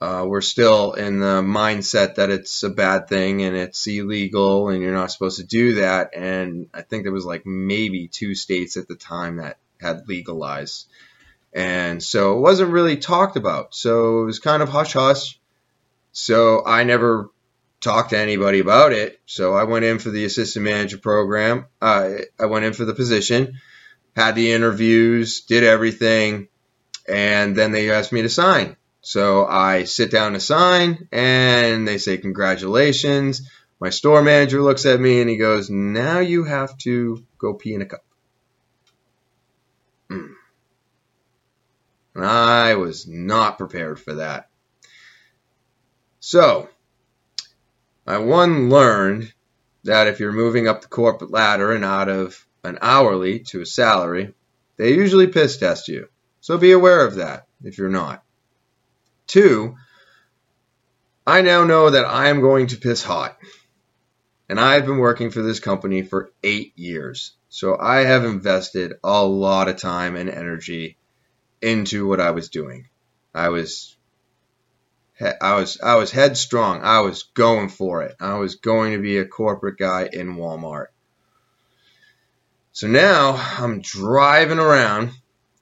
uh, 0.00 0.24
were 0.26 0.40
still 0.40 0.92
in 0.92 1.18
the 1.18 1.42
mindset 1.42 2.16
that 2.16 2.30
it's 2.30 2.62
a 2.62 2.70
bad 2.70 3.08
thing 3.08 3.42
and 3.42 3.56
it's 3.56 3.86
illegal 3.86 4.68
and 4.68 4.82
you're 4.82 4.92
not 4.92 5.10
supposed 5.10 5.38
to 5.38 5.46
do 5.46 5.74
that. 5.74 6.14
And 6.14 6.68
I 6.72 6.82
think 6.82 7.02
there 7.02 7.12
was 7.12 7.24
like 7.24 7.44
maybe 7.44 8.08
two 8.08 8.34
states 8.34 8.76
at 8.76 8.86
the 8.86 8.94
time 8.94 9.36
that 9.38 9.58
had 9.80 10.08
legalized. 10.08 10.88
And 11.52 12.02
so 12.02 12.36
it 12.36 12.40
wasn't 12.40 12.72
really 12.72 12.96
talked 12.96 13.36
about. 13.36 13.74
So 13.74 14.22
it 14.22 14.26
was 14.26 14.38
kind 14.38 14.62
of 14.62 14.68
hush 14.68 14.92
hush. 14.92 15.40
So 16.12 16.64
I 16.64 16.84
never 16.84 17.30
talked 17.80 18.10
to 18.10 18.18
anybody 18.18 18.60
about 18.60 18.92
it. 18.92 19.20
So 19.26 19.54
I 19.54 19.64
went 19.64 19.84
in 19.84 19.98
for 19.98 20.10
the 20.10 20.24
assistant 20.24 20.64
manager 20.64 20.98
program. 20.98 21.66
I 21.80 22.26
went 22.40 22.64
in 22.64 22.72
for 22.72 22.84
the 22.84 22.94
position 22.94 23.58
had 24.18 24.34
the 24.34 24.52
interviews, 24.52 25.42
did 25.42 25.62
everything, 25.62 26.48
and 27.08 27.54
then 27.54 27.70
they 27.70 27.90
asked 27.90 28.12
me 28.12 28.22
to 28.22 28.28
sign. 28.28 28.76
So 29.00 29.46
I 29.46 29.84
sit 29.84 30.10
down 30.10 30.32
to 30.32 30.40
sign, 30.40 31.08
and 31.12 31.86
they 31.86 31.98
say, 31.98 32.18
Congratulations. 32.18 33.48
My 33.80 33.90
store 33.90 34.22
manager 34.22 34.60
looks 34.60 34.86
at 34.86 35.00
me 35.00 35.20
and 35.20 35.30
he 35.30 35.36
goes, 35.36 35.70
Now 35.70 36.18
you 36.18 36.44
have 36.44 36.76
to 36.78 37.24
go 37.38 37.54
pee 37.54 37.74
in 37.74 37.82
a 37.82 37.86
cup. 37.86 38.04
And 42.18 42.26
I 42.26 42.74
was 42.74 43.06
not 43.06 43.58
prepared 43.58 44.00
for 44.00 44.14
that. 44.14 44.48
So, 46.18 46.68
I 48.08 48.18
one 48.18 48.70
learned 48.70 49.32
that 49.84 50.08
if 50.08 50.18
you're 50.18 50.32
moving 50.32 50.66
up 50.66 50.82
the 50.82 50.88
corporate 50.88 51.30
ladder 51.30 51.70
and 51.70 51.84
out 51.84 52.08
of 52.08 52.44
an 52.64 52.78
hourly 52.82 53.38
to 53.50 53.60
a 53.60 53.66
salary, 53.66 54.34
they 54.78 54.94
usually 54.94 55.28
piss 55.28 55.58
test 55.58 55.86
you. 55.86 56.08
So 56.40 56.58
be 56.58 56.72
aware 56.72 57.06
of 57.06 57.14
that 57.14 57.46
if 57.62 57.78
you're 57.78 57.88
not. 57.88 58.24
Two, 59.28 59.76
I 61.24 61.42
now 61.42 61.62
know 61.62 61.90
that 61.90 62.04
I 62.04 62.30
am 62.30 62.40
going 62.40 62.66
to 62.68 62.78
piss 62.78 63.04
hot. 63.04 63.38
And 64.48 64.58
I've 64.58 64.86
been 64.86 64.98
working 64.98 65.30
for 65.30 65.42
this 65.42 65.60
company 65.60 66.02
for 66.02 66.32
eight 66.42 66.72
years. 66.76 67.36
So 67.48 67.78
I 67.78 67.98
have 67.98 68.24
invested 68.24 68.94
a 69.04 69.24
lot 69.24 69.68
of 69.68 69.76
time 69.76 70.16
and 70.16 70.28
energy 70.28 70.96
into 71.60 72.06
what 72.06 72.20
I 72.20 72.30
was 72.30 72.48
doing. 72.48 72.88
I 73.34 73.48
was 73.48 73.96
I 75.20 75.54
was 75.56 75.80
I 75.80 75.96
was 75.96 76.10
headstrong. 76.10 76.82
I 76.82 77.00
was 77.00 77.24
going 77.34 77.68
for 77.68 78.02
it. 78.02 78.14
I 78.20 78.38
was 78.38 78.56
going 78.56 78.92
to 78.92 78.98
be 78.98 79.18
a 79.18 79.24
corporate 79.24 79.78
guy 79.78 80.08
in 80.12 80.36
Walmart. 80.36 80.86
So 82.72 82.86
now 82.86 83.32
I'm 83.32 83.80
driving 83.80 84.60
around 84.60 85.10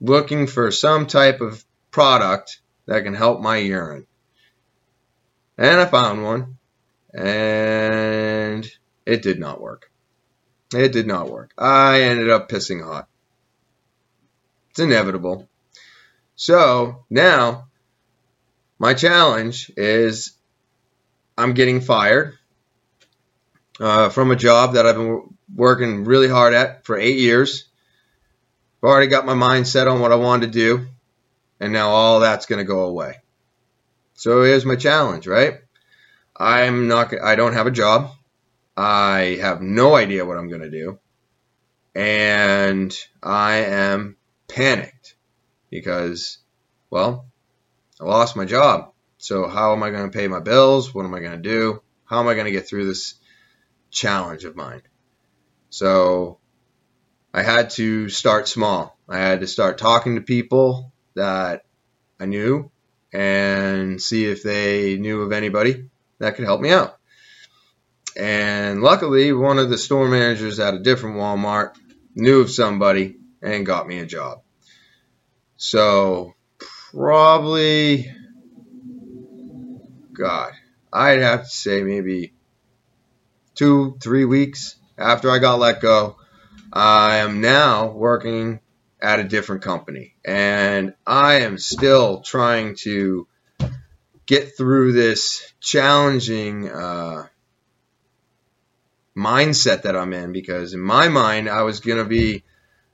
looking 0.01 0.47
for 0.47 0.71
some 0.71 1.07
type 1.07 1.41
of 1.41 1.65
product 1.91 2.61
that 2.87 3.05
can 3.05 3.15
help 3.15 3.41
my 3.41 3.57
urine. 3.57 4.07
And 5.57 5.81
I 5.81 5.87
found 5.87 6.23
one, 6.23 6.59
and 7.15 8.71
it 9.07 9.23
did 9.23 9.39
not 9.39 9.59
work. 9.59 9.91
It 10.75 10.93
did 10.93 11.07
not 11.07 11.31
work. 11.31 11.53
I 11.57 12.03
ended 12.03 12.29
up 12.29 12.51
pissing 12.51 12.85
hot. 12.85 13.09
It's 14.71 14.81
inevitable. 14.81 15.49
So 16.37 17.05
now 17.09 17.69
my 18.79 18.93
challenge 18.93 19.73
is 19.77 20.33
I'm 21.37 21.55
getting 21.55 21.81
fired 21.81 22.35
uh, 23.81 24.11
from 24.11 24.31
a 24.31 24.37
job 24.37 24.75
that 24.75 24.87
I've 24.87 24.97
been 24.97 25.35
working 25.55 26.05
really 26.05 26.29
hard 26.29 26.53
at 26.53 26.85
for 26.85 26.99
eight 26.99 27.19
years. 27.19 27.65
I've 28.83 28.91
already 28.91 29.07
got 29.07 29.27
my 29.27 29.35
mind 29.35 29.67
set 29.67 29.89
on 29.89 30.01
what 30.01 30.13
I 30.13 30.17
wanted 30.17 30.53
to 30.53 30.59
do, 30.59 30.87
and 31.59 31.73
now 31.73 31.89
all 31.89 32.21
that's 32.21 32.47
going 32.47 32.59
to 32.59 32.65
go 32.65 32.85
away. 32.85 33.17
So 34.15 34.43
here's 34.43 34.67
my 34.67 34.77
challenge, 34.77 35.27
right? 35.27 35.61
I'm 36.37 36.87
not. 36.87 37.15
I 37.19 37.35
don't 37.35 37.55
have 37.55 37.67
a 37.67 37.71
job. 37.71 38.11
I 38.77 39.39
have 39.41 39.63
no 39.63 39.95
idea 39.95 40.27
what 40.27 40.37
I'm 40.37 40.49
going 40.49 40.61
to 40.63 40.71
do, 40.71 40.99
and 41.95 42.95
I 43.23 43.57
am 43.57 44.17
panicked 44.49 45.16
because, 45.81 46.39
well, 46.91 47.27
I 48.01 48.05
lost 48.05 48.37
my 48.37 48.47
job. 48.47 48.93
So 49.19 49.47
how 49.47 49.73
am 49.73 49.83
I 49.83 49.91
going 49.91 50.11
to 50.11 50.17
pay 50.17 50.27
my 50.29 50.41
bills? 50.41 50.95
What 50.95 51.05
am 51.05 51.15
I 51.15 51.21
going 51.21 51.43
to 51.43 51.49
do? 51.49 51.83
How 52.05 52.21
am 52.21 52.29
I 52.29 52.35
going 52.35 52.47
to 52.47 52.53
get 52.53 52.67
through 52.67 52.87
this 52.87 53.15
challenge 53.91 54.45
of 54.45 54.57
mine? 54.57 54.83
So 55.71 56.39
I 57.35 57.43
had 57.43 57.71
to 57.71 58.09
start 58.09 58.49
small. 58.49 58.99
I 59.09 59.19
had 59.19 59.41
to 59.41 59.47
start 59.47 59.77
talking 59.77 60.15
to 60.15 60.23
people 60.23 60.93
that 61.15 61.65
I 62.19 62.25
knew 62.25 62.71
and 63.13 64.01
see 64.01 64.25
if 64.25 64.43
they 64.43 64.97
knew 64.97 65.23
of 65.23 65.33
anybody 65.33 65.91
that 66.19 66.37
could 66.37 66.47
help 66.47 66.61
me 66.61 66.71
out. 66.71 66.97
And 68.19 68.81
luckily, 68.83 69.33
one 69.33 69.59
of 69.59 69.69
the 69.69 69.77
store 69.77 70.09
managers 70.09 70.59
at 70.59 70.75
a 70.75 70.79
different 70.79 71.17
Walmart 71.17 71.77
knew 72.15 72.41
of 72.41 72.51
somebody 72.51 73.17
and 73.43 73.67
got 73.67 73.87
me 73.87 73.99
a 73.99 74.07
job. 74.07 74.41
So, 75.57 76.35
probably, 76.93 78.13
God, 80.13 80.53
I'd 80.93 81.21
have 81.21 81.45
to 81.45 81.49
say 81.49 81.83
maybe 81.83 82.35
two, 83.55 83.97
three 84.03 84.25
weeks 84.25 84.77
after 84.99 85.31
I 85.31 85.39
got 85.39 85.59
let 85.59 85.81
go, 85.81 86.17
I 86.73 87.19
am 87.19 87.41
now 87.41 87.89
working 87.89 88.61
at 89.01 89.21
a 89.21 89.25
different 89.25 89.63
company. 89.63 90.15
And 90.25 90.95
I 91.07 91.41
am 91.41 91.59
still 91.59 92.21
trying 92.21 92.77
to 92.81 93.27
get 94.27 94.57
through 94.57 94.93
this 94.93 95.53
challenging 95.61 96.69
uh, 96.69 97.29
mindset 99.17 99.83
that 99.83 99.97
I'm 99.97 100.13
in 100.13 100.33
because 100.33 100.75
in 100.75 100.81
my 100.81 101.09
mind, 101.09 101.49
I 101.49 101.63
was 101.63 101.81
going 101.81 101.99
to 101.99 102.05
be 102.05 102.43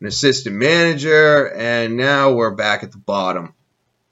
an 0.03 0.09
assistant 0.09 0.57
manager, 0.57 1.49
and 1.55 1.97
now 1.97 2.33
we're 2.33 2.57
back 2.57 2.83
at 2.83 2.91
the 2.91 2.99
bottom. 2.99 3.55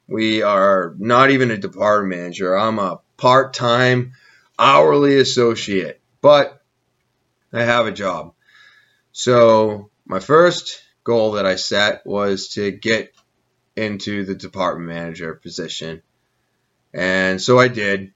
We 0.06 0.42
are 0.42 0.94
not 0.96 1.32
even 1.32 1.50
a 1.50 1.56
department 1.56 2.16
manager. 2.16 2.56
I'm 2.56 2.78
a 2.78 3.00
part 3.16 3.54
time 3.54 4.12
hourly 4.56 5.18
associate, 5.18 6.00
but 6.20 6.62
I 7.52 7.64
have 7.64 7.88
a 7.88 7.92
job. 7.92 8.34
So, 9.10 9.90
my 10.06 10.20
first 10.20 10.80
goal 11.02 11.32
that 11.32 11.44
I 11.44 11.56
set 11.56 12.06
was 12.06 12.50
to 12.50 12.70
get 12.70 13.12
into 13.74 14.24
the 14.24 14.36
department 14.36 14.90
manager 14.90 15.34
position. 15.34 16.02
And 16.94 17.42
so 17.42 17.58
I 17.58 17.66
did. 17.66 18.12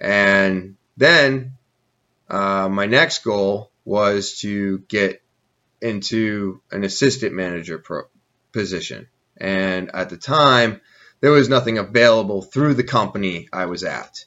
And 0.00 0.76
then 0.96 1.52
uh, 2.30 2.70
my 2.70 2.86
next 2.86 3.24
goal 3.24 3.72
was 3.84 4.38
to 4.40 4.78
get 4.88 5.22
into 5.80 6.60
an 6.70 6.84
assistant 6.84 7.34
manager 7.34 7.78
pro- 7.78 8.08
position. 8.52 9.08
And 9.36 9.90
at 9.94 10.10
the 10.10 10.16
time, 10.16 10.80
there 11.20 11.30
was 11.30 11.48
nothing 11.48 11.78
available 11.78 12.42
through 12.42 12.74
the 12.74 12.84
company 12.84 13.48
I 13.52 13.66
was 13.66 13.84
at. 13.84 14.24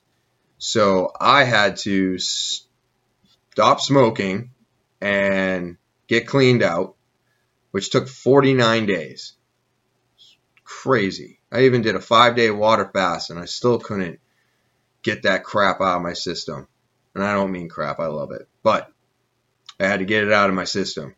So 0.57 1.11
I 1.19 1.43
had 1.43 1.77
to 1.77 2.17
stop 2.19 3.81
smoking 3.81 4.51
and 5.01 5.77
get 6.07 6.27
cleaned 6.27 6.63
out, 6.63 6.95
which 7.71 7.89
took 7.89 8.07
49 8.07 8.85
days. 8.85 9.33
Crazy. 10.63 11.39
I 11.51 11.63
even 11.63 11.81
did 11.81 11.95
a 11.95 12.01
five 12.01 12.35
day 12.35 12.49
water 12.51 12.89
fast 12.93 13.29
and 13.29 13.39
I 13.39 13.45
still 13.45 13.79
couldn't 13.79 14.19
get 15.03 15.23
that 15.23 15.43
crap 15.43 15.81
out 15.81 15.97
of 15.97 16.03
my 16.03 16.13
system. 16.13 16.67
And 17.13 17.23
I 17.23 17.33
don't 17.33 17.51
mean 17.51 17.67
crap, 17.67 17.99
I 17.99 18.07
love 18.07 18.31
it. 18.31 18.47
But 18.63 18.91
I 19.79 19.87
had 19.87 19.99
to 19.99 20.05
get 20.05 20.23
it 20.23 20.31
out 20.31 20.49
of 20.49 20.55
my 20.55 20.63
system. 20.63 21.15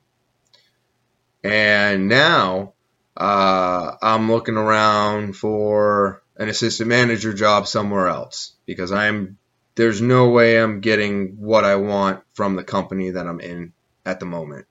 And 1.44 2.08
now 2.08 2.74
uh, 3.18 3.96
I'm 4.02 4.32
looking 4.32 4.58
around 4.58 5.36
for 5.36 6.24
an 6.38 6.50
assistant 6.50 6.90
manager 6.90 7.34
job 7.34 7.68
somewhere 7.68 8.08
else 8.08 8.54
because 8.66 8.92
I'm 8.92 9.38
there's 9.76 10.02
no 10.02 10.30
way 10.30 10.62
I'm 10.62 10.82
getting 10.82 11.38
what 11.38 11.66
I 11.66 11.76
want 11.78 12.24
from 12.34 12.56
the 12.56 12.64
company 12.64 13.12
that 13.12 13.28
I'm 13.28 13.40
in 13.40 13.74
at 14.06 14.20
the 14.20 14.26
moment. 14.26 14.68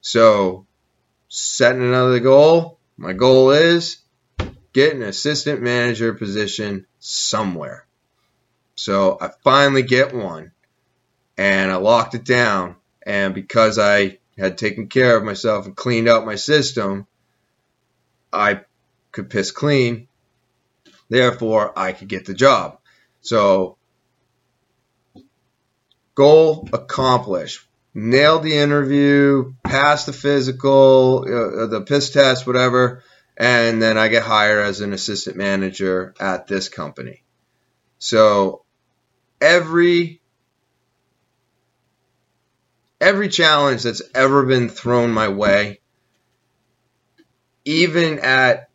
So, 0.00 0.66
setting 1.28 1.82
another 1.82 2.20
goal. 2.20 2.78
My 2.96 3.12
goal 3.12 3.50
is 3.50 3.98
get 4.72 4.94
an 4.94 5.02
assistant 5.02 5.62
manager 5.62 6.14
position 6.14 6.86
somewhere. 6.98 7.86
So 8.74 9.16
I 9.20 9.30
finally 9.42 9.82
get 9.82 10.14
one 10.14 10.52
and 11.36 11.70
I 11.70 11.76
locked 11.76 12.14
it 12.14 12.24
down. 12.24 12.76
And 13.06 13.34
because 13.34 13.78
I 13.78 14.18
had 14.38 14.58
taken 14.58 14.88
care 14.88 15.16
of 15.16 15.24
myself 15.24 15.66
and 15.66 15.76
cleaned 15.76 16.08
out 16.08 16.26
my 16.26 16.34
system, 16.34 17.06
I 18.32 18.60
could 19.12 19.30
piss 19.30 19.50
clean. 19.50 20.08
Therefore, 21.08 21.72
I 21.78 21.92
could 21.92 22.08
get 22.08 22.26
the 22.26 22.34
job. 22.34 22.78
So, 23.20 23.76
goal 26.14 26.68
accomplished. 26.72 27.62
Nailed 27.94 28.42
the 28.42 28.58
interview, 28.58 29.54
passed 29.64 30.04
the 30.04 30.12
physical, 30.12 31.24
uh, 31.26 31.66
the 31.66 31.80
piss 31.80 32.10
test, 32.10 32.46
whatever, 32.46 33.02
and 33.38 33.80
then 33.80 33.96
I 33.96 34.08
get 34.08 34.22
hired 34.22 34.66
as 34.66 34.82
an 34.82 34.92
assistant 34.92 35.36
manager 35.36 36.14
at 36.20 36.46
this 36.46 36.68
company. 36.68 37.22
So, 37.98 38.64
every 39.40 40.20
every 43.00 43.28
challenge 43.28 43.82
that's 43.82 44.02
ever 44.14 44.44
been 44.44 44.68
thrown 44.68 45.10
my 45.12 45.28
way, 45.28 45.80
even 47.64 48.20
at 48.20 48.68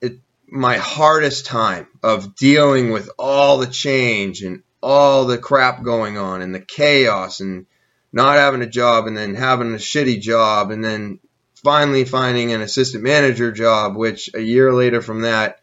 it, 0.00 0.18
my 0.46 0.76
hardest 0.76 1.46
time 1.46 1.86
of 2.02 2.36
dealing 2.36 2.90
with 2.90 3.10
all 3.18 3.58
the 3.58 3.66
change 3.66 4.42
and 4.42 4.62
all 4.82 5.24
the 5.24 5.38
crap 5.38 5.82
going 5.82 6.16
on 6.16 6.42
and 6.42 6.54
the 6.54 6.60
chaos 6.60 7.40
and 7.40 7.66
not 8.12 8.36
having 8.36 8.62
a 8.62 8.66
job 8.66 9.06
and 9.06 9.16
then 9.16 9.34
having 9.34 9.72
a 9.72 9.78
shitty 9.78 10.20
job 10.20 10.70
and 10.70 10.84
then 10.84 11.18
finally 11.62 12.04
finding 12.04 12.52
an 12.52 12.60
assistant 12.62 13.02
manager 13.02 13.50
job, 13.50 13.96
which 13.96 14.30
a 14.34 14.40
year 14.40 14.72
later 14.72 15.02
from 15.02 15.22
that, 15.22 15.60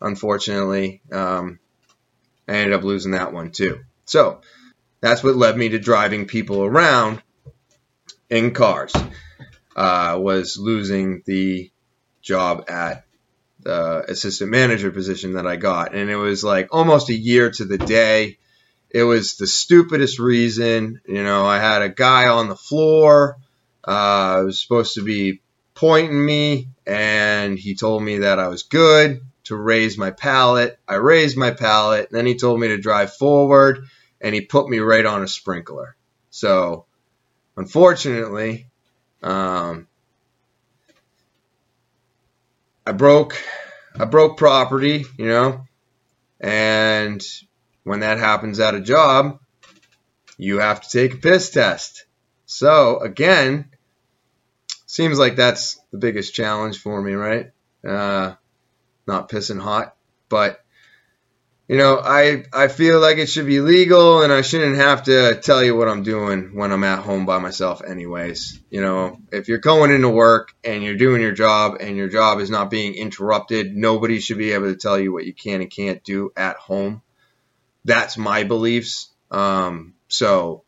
unfortunately, 0.00 1.00
um, 1.12 1.58
I 2.48 2.56
ended 2.56 2.74
up 2.74 2.84
losing 2.84 3.12
that 3.12 3.32
one 3.32 3.50
too. 3.50 3.80
So 4.04 4.40
that's 5.06 5.22
what 5.22 5.36
led 5.36 5.56
me 5.56 5.68
to 5.68 5.78
driving 5.78 6.26
people 6.26 6.64
around 6.64 7.22
in 8.28 8.52
cars. 8.52 8.92
Uh, 9.76 10.18
was 10.20 10.58
losing 10.58 11.22
the 11.26 11.70
job 12.22 12.64
at 12.68 13.04
the 13.60 14.04
assistant 14.08 14.50
manager 14.50 14.90
position 14.90 15.34
that 15.34 15.46
I 15.46 15.56
got, 15.56 15.94
and 15.94 16.10
it 16.10 16.16
was 16.16 16.42
like 16.42 16.68
almost 16.72 17.08
a 17.08 17.14
year 17.14 17.50
to 17.52 17.64
the 17.64 17.78
day. 17.78 18.38
It 18.90 19.04
was 19.04 19.36
the 19.36 19.46
stupidest 19.46 20.18
reason. 20.18 21.00
You 21.06 21.22
know, 21.22 21.44
I 21.44 21.58
had 21.58 21.82
a 21.82 21.88
guy 21.88 22.26
on 22.26 22.48
the 22.48 22.56
floor. 22.56 23.36
Uh, 23.84 24.42
was 24.44 24.60
supposed 24.60 24.94
to 24.94 25.04
be 25.04 25.40
pointing 25.74 26.24
me, 26.24 26.68
and 26.84 27.56
he 27.56 27.76
told 27.76 28.02
me 28.02 28.18
that 28.18 28.40
I 28.40 28.48
was 28.48 28.64
good 28.64 29.20
to 29.44 29.54
raise 29.54 29.96
my 29.96 30.10
pallet. 30.10 30.80
I 30.88 30.94
raised 30.94 31.36
my 31.36 31.52
pallet. 31.52 32.08
and 32.10 32.18
Then 32.18 32.26
he 32.26 32.36
told 32.36 32.58
me 32.58 32.68
to 32.68 32.78
drive 32.78 33.14
forward 33.14 33.86
and 34.20 34.34
he 34.34 34.40
put 34.40 34.68
me 34.68 34.78
right 34.78 35.04
on 35.04 35.22
a 35.22 35.28
sprinkler. 35.28 35.96
So, 36.30 36.86
unfortunately, 37.56 38.66
um, 39.22 39.86
I 42.86 42.92
broke 42.92 43.36
I 43.98 44.04
broke 44.04 44.36
property, 44.36 45.04
you 45.16 45.26
know, 45.26 45.66
and 46.40 47.24
when 47.84 48.00
that 48.00 48.18
happens 48.18 48.60
at 48.60 48.74
a 48.74 48.80
job, 48.80 49.40
you 50.36 50.58
have 50.58 50.82
to 50.82 50.88
take 50.88 51.14
a 51.14 51.18
piss 51.18 51.50
test. 51.50 52.04
So 52.44 52.98
again, 52.98 53.70
seems 54.86 55.18
like 55.18 55.36
that's 55.36 55.80
the 55.90 55.98
biggest 55.98 56.34
challenge 56.34 56.78
for 56.78 57.00
me, 57.00 57.14
right? 57.14 57.50
Uh, 57.86 58.34
not 59.06 59.28
pissing 59.28 59.60
hot. 59.60 59.96
But 60.28 60.64
you 61.68 61.76
know, 61.76 62.00
I 62.02 62.44
I 62.52 62.68
feel 62.68 63.00
like 63.00 63.18
it 63.18 63.28
should 63.28 63.46
be 63.46 63.60
legal, 63.60 64.22
and 64.22 64.32
I 64.32 64.42
shouldn't 64.42 64.76
have 64.76 65.04
to 65.04 65.34
tell 65.40 65.64
you 65.64 65.74
what 65.74 65.88
I'm 65.88 66.04
doing 66.04 66.54
when 66.54 66.70
I'm 66.70 66.84
at 66.84 67.00
home 67.00 67.26
by 67.26 67.38
myself, 67.38 67.82
anyways. 67.82 68.60
You 68.70 68.82
know, 68.82 69.18
if 69.32 69.48
you're 69.48 69.58
going 69.58 69.90
into 69.90 70.08
work 70.08 70.54
and 70.62 70.84
you're 70.84 70.94
doing 70.96 71.20
your 71.20 71.32
job, 71.32 71.78
and 71.80 71.96
your 71.96 72.08
job 72.08 72.38
is 72.38 72.50
not 72.50 72.70
being 72.70 72.94
interrupted, 72.94 73.76
nobody 73.76 74.20
should 74.20 74.38
be 74.38 74.52
able 74.52 74.72
to 74.72 74.78
tell 74.78 74.98
you 74.98 75.12
what 75.12 75.26
you 75.26 75.34
can 75.34 75.60
and 75.60 75.70
can't 75.70 76.04
do 76.04 76.30
at 76.36 76.56
home. 76.56 77.02
That's 77.84 78.16
my 78.16 78.44
beliefs. 78.44 79.10
Um, 79.32 79.94
so, 80.06 80.62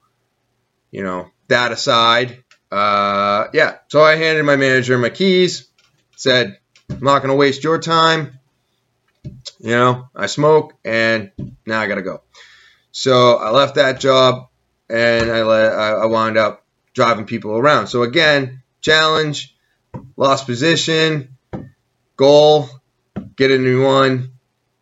you 0.91 1.05
know, 1.05 1.29
that 1.47 1.71
aside, 1.71 2.43
uh, 2.73 3.47
yeah. 3.55 3.77
So 3.87 4.03
I 4.03 4.17
handed 4.17 4.45
my 4.45 4.57
manager 4.57 4.99
my 4.99 5.11
keys, 5.11 5.69
said, 6.17 6.59
"I'm 6.91 6.99
not 7.01 7.21
going 7.21 7.31
to 7.31 7.37
waste 7.37 7.63
your 7.63 7.79
time." 7.79 8.38
You 9.61 9.71
know, 9.71 10.09
I 10.15 10.27
smoke 10.27 10.75
and 10.85 11.33
now 11.67 11.81
I 11.81 11.87
got 11.87 11.97
to 11.97 12.03
go. 12.03 12.23
So 12.93 13.37
I 13.37 13.51
left 13.51 13.75
that 13.77 14.01
job 14.01 14.49
and 14.89 15.31
I 15.31 15.43
let 15.43 15.73
I 15.73 15.91
I 15.91 16.07
wound 16.07 16.39
up 16.39 16.65
driving 16.95 17.27
people 17.27 17.53
around. 17.53 17.89
So 17.89 18.03
again, 18.03 18.63
challenge, 18.81 19.57
lost 20.17 20.47
position, 20.47 21.37
goal, 22.17 22.69
get 23.37 23.51
a 23.51 23.59
new 23.59 23.85
one, 23.85 24.33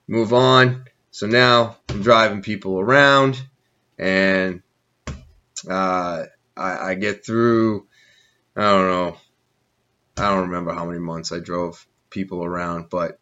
move 0.09 0.33
on. 0.33 0.85
So 1.11 1.27
now 1.27 1.77
I'm 1.89 2.03
driving 2.03 2.43
people 2.43 2.79
around 2.79 3.43
and 3.99 4.63
uh, 5.69 6.25
I, 6.57 6.91
I 6.91 6.95
get 6.95 7.25
through. 7.25 7.87
I 8.57 8.63
don't 8.63 8.89
know. 8.89 9.17
I 10.17 10.31
don't 10.31 10.49
remember 10.49 10.73
how 10.73 10.87
many 10.87 10.99
months 10.99 11.33
I 11.33 11.39
drove 11.39 11.87
people 12.11 12.43
around, 12.43 12.89
but 12.89 13.19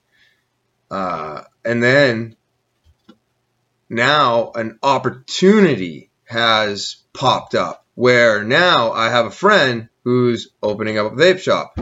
uh, 0.94 1.42
and 1.64 1.82
then 1.82 2.36
now 3.90 4.52
an 4.54 4.78
opportunity 4.80 6.12
has 6.22 6.98
popped 7.12 7.56
up 7.56 7.84
where 7.96 8.44
now 8.44 8.92
I 8.92 9.08
have 9.08 9.26
a 9.26 9.32
friend 9.32 9.88
who's 10.04 10.50
opening 10.62 10.96
up 10.96 11.12
a 11.12 11.16
vape 11.16 11.40
shop 11.40 11.80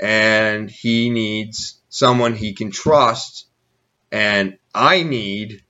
and 0.00 0.70
he 0.70 1.10
needs 1.10 1.78
someone 1.90 2.34
he 2.34 2.54
can 2.54 2.70
trust 2.70 3.48
and 4.10 4.56
I 4.74 5.02
need 5.02 5.62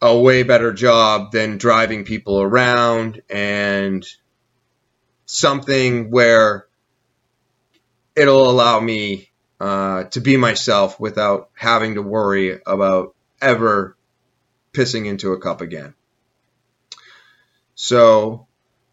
a 0.00 0.18
way 0.18 0.44
better 0.44 0.72
job 0.72 1.30
than 1.30 1.58
driving 1.58 2.06
people 2.06 2.40
around 2.40 3.20
and 3.28 4.02
something 5.26 6.10
where 6.10 6.68
it'll 8.14 8.48
allow 8.50 8.80
me 8.80 9.28
uh, 9.60 10.04
to 10.04 10.20
be 10.20 10.36
myself 10.36 11.00
without 11.00 11.50
having 11.54 11.94
to 11.94 12.02
worry 12.02 12.60
about 12.66 13.14
ever 13.40 13.96
pissing 14.72 15.06
into 15.06 15.32
a 15.32 15.40
cup 15.40 15.60
again. 15.60 15.94
So, 17.74 18.46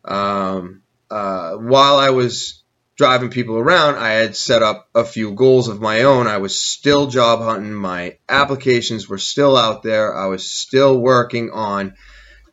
um, 0.06 0.84
uh, 1.10 1.54
while 1.54 1.97
I 1.97 2.10
was 2.10 2.63
driving 2.95 3.30
people 3.30 3.58
around, 3.58 3.95
I 3.95 4.12
had 4.12 4.36
set 4.36 4.62
up 4.62 4.88
a 4.93 5.04
few 5.04 5.34
goals 5.34 5.67
of 5.67 5.82
my 5.82 6.04
own. 6.04 6.28
I 6.28 6.38
was 6.38 6.60
still 6.60 7.08
job 7.08 7.39
hunting. 7.41 7.73
My 7.73 8.17
applications 8.30 9.10
were 9.10 9.17
still 9.17 9.58
out 9.58 9.84
there. 9.84 10.15
I 10.15 10.28
was 10.28 10.49
still 10.49 10.97
working 10.97 11.52
on 11.52 11.95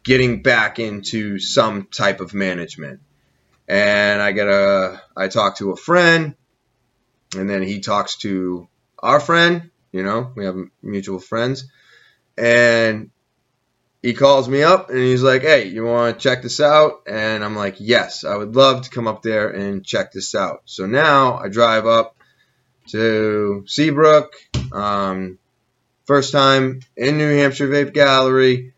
getting 0.03 0.43
back 0.43 0.79
into 0.79 1.39
some 1.39 1.87
type 1.87 2.21
of 2.21 2.35
management. 2.35 3.01
And 3.69 4.21
I 4.21 4.33
get 4.33 4.49
a, 4.49 5.01
I 5.17 5.29
talked 5.29 5.59
to 5.59 5.71
a 5.71 5.77
friend, 5.77 6.35
and 7.37 7.49
then 7.49 7.63
he 7.63 7.81
talks 7.81 8.17
to 8.19 8.69
our 8.99 9.21
friend. 9.21 9.71
You 9.93 10.03
know, 10.05 10.33
we 10.37 10.45
have 10.45 10.57
mutual 10.83 11.19
friends, 11.19 11.65
and 12.39 13.11
he 14.03 14.15
calls 14.15 14.49
me 14.49 14.63
up 14.63 14.89
and 14.91 14.99
he's 14.99 15.23
like, 15.23 15.43
"Hey, 15.43 15.67
you 15.69 15.85
want 15.85 16.19
to 16.19 16.23
check 16.23 16.43
this 16.43 16.61
out?" 16.61 17.03
And 17.07 17.45
I'm 17.45 17.57
like, 17.57 17.77
"Yes, 17.79 18.25
I 18.25 18.37
would 18.37 18.57
love 18.57 18.83
to 18.83 18.91
come 18.91 19.07
up 19.07 19.23
there 19.23 19.51
and 19.51 19.85
check 19.85 20.13
this 20.13 20.35
out." 20.35 20.63
So 20.65 20.87
now 20.87 21.39
I 21.39 21.49
drive 21.49 21.87
up 21.87 22.17
to 22.89 23.65
Seabrook, 23.67 24.33
um, 24.73 25.39
first 26.05 26.33
time 26.33 26.81
in 26.97 27.19
New 27.19 27.37
Hampshire 27.37 27.69
Vape 27.69 27.93
Gallery, 27.93 28.75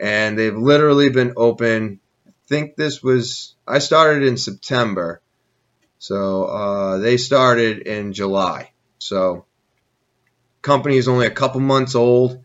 and 0.00 0.38
they've 0.38 0.56
literally 0.56 1.10
been 1.10 1.34
open. 1.36 2.00
I 2.26 2.30
think 2.48 2.76
this 2.76 3.02
was 3.02 3.54
I 3.66 3.78
started 3.78 4.24
in 4.24 4.36
September, 4.36 5.21
so 6.02 6.46
uh, 6.46 6.98
they 6.98 7.16
started 7.16 7.86
in 7.86 8.12
July. 8.12 8.72
So 8.98 9.44
company 10.60 10.96
is 10.96 11.06
only 11.06 11.28
a 11.28 11.30
couple 11.30 11.60
months 11.60 11.94
old 11.94 12.44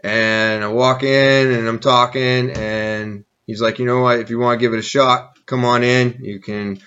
and 0.00 0.64
I 0.64 0.68
walk 0.68 1.02
in 1.02 1.50
and 1.50 1.68
I'm 1.68 1.78
talking, 1.78 2.52
and 2.52 3.26
he's 3.46 3.60
like, 3.60 3.78
you 3.78 3.84
know 3.84 4.00
what? 4.00 4.20
If 4.20 4.30
you 4.30 4.38
want 4.38 4.58
to 4.58 4.64
give 4.64 4.72
it 4.72 4.78
a 4.78 4.82
shot, 4.82 5.36
come 5.44 5.66
on 5.66 5.82
in. 5.82 6.20
You 6.22 6.40
can 6.40 6.80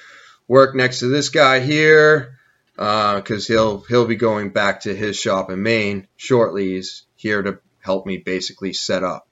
work 0.48 0.74
next 0.74 1.00
to 1.02 1.10
this 1.10 1.30
guy 1.30 1.60
here 1.60 2.40
because 2.74 3.48
uh, 3.48 3.54
he'll 3.54 3.80
he'll 3.82 4.08
be 4.08 4.16
going 4.16 4.50
back 4.50 4.82
to 4.82 4.96
his 4.96 5.16
shop 5.16 5.52
in 5.52 5.62
Maine 5.62 6.08
shortly. 6.18 6.70
He's 6.70 7.04
here 7.18 7.44
to 7.44 7.60
help 7.82 8.08
me 8.08 8.18
basically 8.18 8.74
set 8.74 9.04
up. 9.04 9.28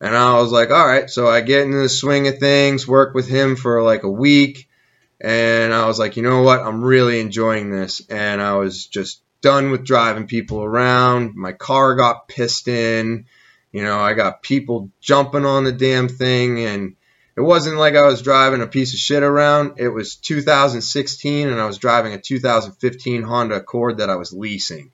And 0.00 0.16
I 0.16 0.40
was 0.40 0.52
like, 0.52 0.70
all 0.70 0.86
right. 0.86 1.10
So 1.10 1.28
I 1.28 1.42
get 1.42 1.64
into 1.64 1.76
the 1.76 1.88
swing 1.90 2.28
of 2.28 2.38
things, 2.38 2.88
work 2.88 3.14
with 3.14 3.28
him 3.28 3.56
for 3.56 3.82
like 3.82 4.04
a 4.04 4.10
week. 4.10 4.70
And 5.20 5.72
I 5.72 5.86
was 5.86 5.98
like, 5.98 6.16
you 6.16 6.22
know 6.22 6.42
what? 6.42 6.60
I'm 6.60 6.82
really 6.82 7.20
enjoying 7.20 7.70
this. 7.70 8.02
And 8.08 8.42
I 8.42 8.54
was 8.54 8.86
just 8.86 9.22
done 9.40 9.70
with 9.70 9.84
driving 9.84 10.26
people 10.26 10.62
around. 10.62 11.34
My 11.34 11.52
car 11.52 11.94
got 11.94 12.28
pissed 12.28 12.66
in. 12.68 13.26
You 13.72 13.82
know, 13.82 13.98
I 13.98 14.14
got 14.14 14.42
people 14.42 14.90
jumping 15.00 15.44
on 15.44 15.64
the 15.64 15.72
damn 15.72 16.08
thing, 16.08 16.60
and 16.60 16.94
it 17.36 17.40
wasn't 17.40 17.76
like 17.76 17.96
I 17.96 18.06
was 18.06 18.22
driving 18.22 18.62
a 18.62 18.68
piece 18.68 18.94
of 18.94 19.00
shit 19.00 19.24
around. 19.24 19.80
It 19.80 19.88
was 19.88 20.14
2016, 20.14 21.48
and 21.48 21.60
I 21.60 21.66
was 21.66 21.78
driving 21.78 22.12
a 22.12 22.20
2015 22.20 23.22
Honda 23.22 23.56
Accord 23.56 23.98
that 23.98 24.10
I 24.10 24.14
was 24.14 24.32
leasing. 24.32 24.92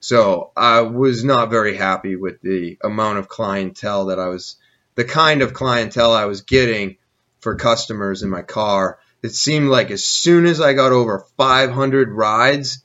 So 0.00 0.50
I 0.56 0.80
was 0.80 1.22
not 1.22 1.50
very 1.50 1.76
happy 1.76 2.16
with 2.16 2.40
the 2.40 2.78
amount 2.82 3.18
of 3.18 3.28
clientele 3.28 4.06
that 4.06 4.18
I 4.18 4.28
was, 4.28 4.56
the 4.94 5.04
kind 5.04 5.42
of 5.42 5.52
clientele 5.52 6.12
I 6.12 6.24
was 6.24 6.40
getting 6.40 6.96
for 7.40 7.54
customers 7.56 8.22
in 8.22 8.30
my 8.30 8.42
car. 8.42 8.98
It 9.22 9.34
seemed 9.34 9.68
like 9.68 9.90
as 9.90 10.04
soon 10.04 10.46
as 10.46 10.60
I 10.60 10.72
got 10.72 10.92
over 10.92 11.26
500 11.36 12.10
rides, 12.10 12.84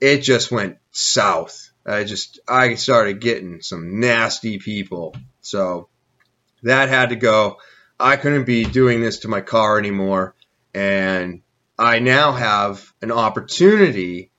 it 0.00 0.18
just 0.18 0.50
went 0.50 0.78
south. 0.90 1.70
I 1.86 2.04
just 2.04 2.40
I 2.48 2.74
started 2.74 3.20
getting 3.20 3.62
some 3.62 4.00
nasty 4.00 4.58
people. 4.58 5.14
So 5.40 5.88
that 6.62 6.88
had 6.88 7.10
to 7.10 7.16
go. 7.16 7.58
I 7.98 8.16
couldn't 8.16 8.44
be 8.44 8.64
doing 8.64 9.00
this 9.00 9.20
to 9.20 9.28
my 9.28 9.40
car 9.40 9.78
anymore 9.78 10.34
and 10.74 11.42
I 11.78 11.98
now 11.98 12.32
have 12.32 12.92
an 13.02 13.12
opportunity 13.12 14.30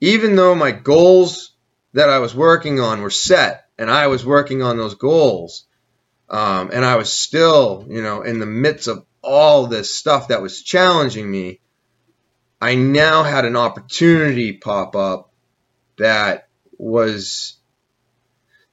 even 0.00 0.36
though 0.36 0.54
my 0.54 0.70
goals 0.70 1.52
that 1.92 2.08
I 2.08 2.18
was 2.18 2.34
working 2.34 2.80
on 2.80 3.02
were 3.02 3.10
set 3.10 3.66
and 3.78 3.90
I 3.90 4.06
was 4.08 4.24
working 4.24 4.62
on 4.62 4.76
those 4.76 4.94
goals 4.94 5.66
um, 6.28 6.70
and 6.72 6.84
I 6.84 6.96
was 6.96 7.12
still, 7.12 7.86
you 7.88 8.02
know, 8.02 8.22
in 8.22 8.38
the 8.38 8.46
midst 8.46 8.88
of 8.88 9.04
all 9.28 9.66
this 9.66 9.94
stuff 9.94 10.28
that 10.28 10.42
was 10.42 10.62
challenging 10.62 11.30
me, 11.30 11.60
I 12.60 12.74
now 12.74 13.22
had 13.22 13.44
an 13.44 13.56
opportunity 13.56 14.54
pop 14.54 14.96
up 14.96 15.30
that 15.98 16.48
was 16.78 17.56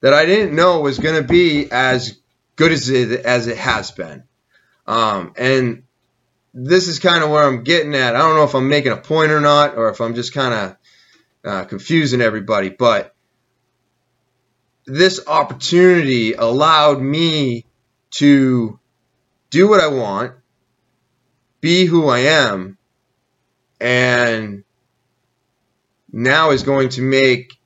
that 0.02 0.14
I 0.14 0.26
didn't 0.26 0.56
know 0.56 0.80
was 0.80 1.00
going 1.00 1.22
to 1.22 1.28
be 1.28 1.70
as 1.72 2.20
good 2.56 2.72
as 2.72 2.90
it 2.90 3.26
as 3.26 3.48
it 3.48 3.58
has 3.58 3.92
been. 3.92 4.24
Um, 4.88 5.34
and 5.36 5.84
this 6.54 6.88
is 6.88 7.00
kind 7.00 7.24
of 7.24 7.30
where 7.30 7.44
I'm 7.44 7.64
getting 7.64 7.94
at. 7.96 8.16
I 8.16 8.20
don't 8.20 8.36
know 8.36 8.44
if 8.44 8.56
I'm 8.56 8.70
making 8.70 8.94
a 8.94 8.98
point 8.98 9.32
or 9.32 9.42
not, 9.42 9.76
or 9.76 9.90
if 9.90 10.00
I'm 10.00 10.16
just 10.16 10.34
kind 10.34 10.54
of 10.54 10.78
uh, 11.44 11.66
confusing 11.66 12.22
everybody, 12.22 12.70
but 12.70 13.14
this 14.86 15.20
opportunity 15.28 16.34
allowed 16.34 17.02
me 17.02 17.66
to 18.12 18.80
do 19.50 19.68
what 19.68 19.80
I 19.80 19.88
want, 19.88 20.34
be 21.66 21.86
who 21.86 22.08
I 22.08 22.20
am, 22.20 22.78
and 23.82 24.64
now 26.14 26.52
is 26.52 26.62
going 26.62 26.90
to 26.90 27.02
make 27.02 27.58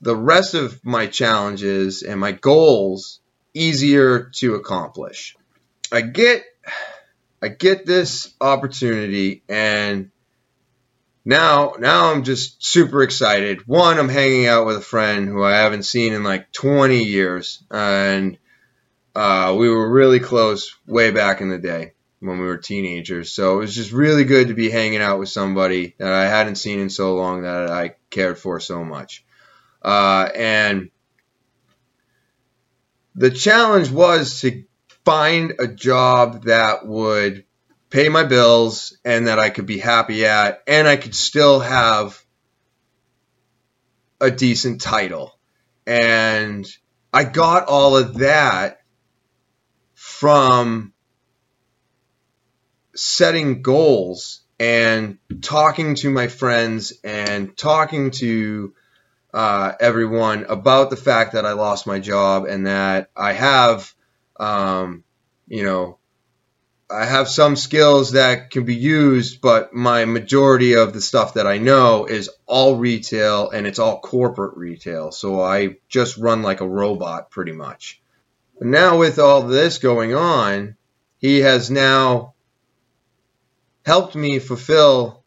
the 0.00 0.14
rest 0.14 0.54
of 0.54 0.84
my 0.84 1.08
challenges 1.08 2.04
and 2.04 2.20
my 2.20 2.30
goals 2.30 3.18
easier 3.52 4.30
to 4.36 4.54
accomplish. 4.54 5.34
I 5.90 6.02
get 6.02 6.44
I 7.42 7.48
get 7.48 7.84
this 7.84 8.32
opportunity 8.40 9.42
and 9.48 10.12
now 11.24 11.72
now 11.80 12.12
I'm 12.12 12.22
just 12.22 12.64
super 12.64 13.02
excited. 13.02 13.66
One, 13.66 13.98
I'm 13.98 14.08
hanging 14.08 14.46
out 14.46 14.66
with 14.66 14.76
a 14.76 14.88
friend 14.94 15.26
who 15.26 15.42
I 15.42 15.56
haven't 15.56 15.82
seen 15.82 16.12
in 16.12 16.22
like 16.22 16.52
20 16.52 17.02
years 17.02 17.64
and 17.72 18.38
uh, 19.16 19.56
we 19.58 19.68
were 19.68 19.90
really 19.90 20.20
close 20.20 20.76
way 20.86 21.10
back 21.10 21.40
in 21.40 21.48
the 21.48 21.58
day 21.58 21.94
when 22.22 22.38
we 22.38 22.46
were 22.46 22.56
teenagers. 22.56 23.32
So 23.32 23.56
it 23.56 23.58
was 23.58 23.74
just 23.74 23.92
really 23.92 24.24
good 24.24 24.48
to 24.48 24.54
be 24.54 24.70
hanging 24.70 25.00
out 25.00 25.18
with 25.18 25.28
somebody 25.28 25.94
that 25.98 26.12
I 26.12 26.26
hadn't 26.26 26.54
seen 26.54 26.78
in 26.78 26.88
so 26.88 27.16
long 27.16 27.42
that 27.42 27.68
I 27.68 27.96
cared 28.10 28.38
for 28.38 28.60
so 28.60 28.84
much. 28.84 29.24
Uh, 29.82 30.28
and 30.34 30.90
the 33.16 33.30
challenge 33.30 33.90
was 33.90 34.40
to 34.42 34.64
find 35.04 35.54
a 35.58 35.66
job 35.66 36.44
that 36.44 36.86
would 36.86 37.44
pay 37.90 38.08
my 38.08 38.24
bills 38.24 38.96
and 39.04 39.26
that 39.26 39.40
I 39.40 39.50
could 39.50 39.66
be 39.66 39.78
happy 39.78 40.24
at, 40.24 40.62
and 40.66 40.86
I 40.86 40.96
could 40.96 41.14
still 41.14 41.60
have 41.60 42.22
a 44.20 44.30
decent 44.30 44.80
title. 44.80 45.36
And 45.86 46.66
I 47.12 47.24
got 47.24 47.66
all 47.66 47.96
of 47.96 48.18
that 48.18 48.80
from 49.94 50.92
setting 52.94 53.62
goals 53.62 54.40
and 54.58 55.18
talking 55.40 55.94
to 55.96 56.10
my 56.10 56.28
friends 56.28 56.92
and 57.02 57.56
talking 57.56 58.10
to 58.12 58.74
uh, 59.34 59.72
everyone 59.80 60.44
about 60.44 60.90
the 60.90 60.96
fact 60.96 61.32
that 61.32 61.46
I 61.46 61.52
lost 61.52 61.86
my 61.86 61.98
job 61.98 62.44
and 62.44 62.66
that 62.66 63.10
I 63.16 63.32
have, 63.32 63.92
um, 64.38 65.04
you 65.48 65.64
know, 65.64 65.98
I 66.90 67.06
have 67.06 67.28
some 67.28 67.56
skills 67.56 68.12
that 68.12 68.50
can 68.50 68.64
be 68.64 68.74
used, 68.74 69.40
but 69.40 69.72
my 69.72 70.04
majority 70.04 70.74
of 70.74 70.92
the 70.92 71.00
stuff 71.00 71.34
that 71.34 71.46
I 71.46 71.56
know 71.56 72.04
is 72.04 72.28
all 72.46 72.76
retail 72.76 73.48
and 73.48 73.66
it's 73.66 73.78
all 73.78 74.00
corporate 74.00 74.58
retail. 74.58 75.10
So 75.10 75.40
I 75.40 75.76
just 75.88 76.18
run 76.18 76.42
like 76.42 76.60
a 76.60 76.68
robot 76.68 77.30
pretty 77.30 77.52
much. 77.52 78.02
But 78.58 78.66
now 78.66 78.98
with 78.98 79.18
all 79.18 79.42
this 79.42 79.78
going 79.78 80.14
on, 80.14 80.76
he 81.16 81.38
has 81.40 81.70
now 81.70 82.31
helped 83.84 84.14
me 84.14 84.38
fulfill 84.38 85.24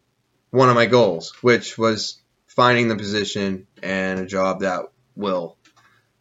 one 0.52 0.70
of 0.70 0.76
my 0.76 0.86
goals, 0.86 1.34
which 1.42 1.78
was 1.78 2.22
finding 2.48 2.88
the 2.88 2.96
position 2.96 3.68
and 3.84 4.20
a 4.20 4.26
job 4.26 4.62
that 4.62 4.86
will 5.16 5.58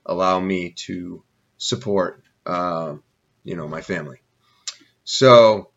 allow 0.05 0.41
me 0.41 0.71
to 0.71 1.23
support, 1.59 2.23
uh, 2.45 2.95
you 3.45 3.57
know, 3.57 3.69
my 3.69 3.81
family. 3.81 4.21
So 5.05 5.71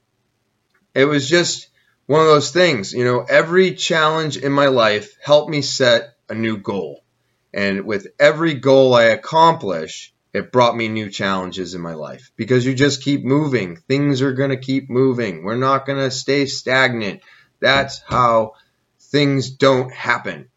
it 0.95 1.05
was 1.05 1.30
just 1.30 1.70
one 2.08 2.22
of 2.22 2.28
those 2.28 2.51
things, 2.51 2.93
you 2.93 3.03
know, 3.03 3.26
every 3.30 3.76
challenge 3.76 4.38
in 4.38 4.51
my 4.51 4.68
life 4.68 5.16
helped 5.24 5.49
me 5.49 5.62
set 5.62 6.16
a 6.30 6.34
new 6.34 6.58
goal. 6.58 7.03
And 7.53 7.86
with 7.86 8.08
every 8.20 8.55
goal 8.55 8.93
I 8.93 9.03
accomplish, 9.03 10.14
it 10.38 10.51
brought 10.51 10.77
me 10.77 10.88
new 10.88 11.09
challenges 11.09 11.73
in 11.73 11.81
my 11.81 11.95
life 11.95 12.31
because 12.35 12.65
you 12.65 12.75
just 12.75 13.03
keep 13.03 13.25
moving. 13.25 13.77
Things 13.77 14.21
are 14.21 14.33
going 14.33 14.51
to 14.51 14.57
keep 14.57 14.89
moving. 14.89 15.43
We're 15.43 15.55
not 15.55 15.85
going 15.85 15.97
to 15.99 16.11
stay 16.11 16.45
stagnant. 16.45 17.21
That's 17.59 18.01
how 18.05 18.53
things 18.99 19.49
don't 19.49 19.91
happen. 19.91 20.49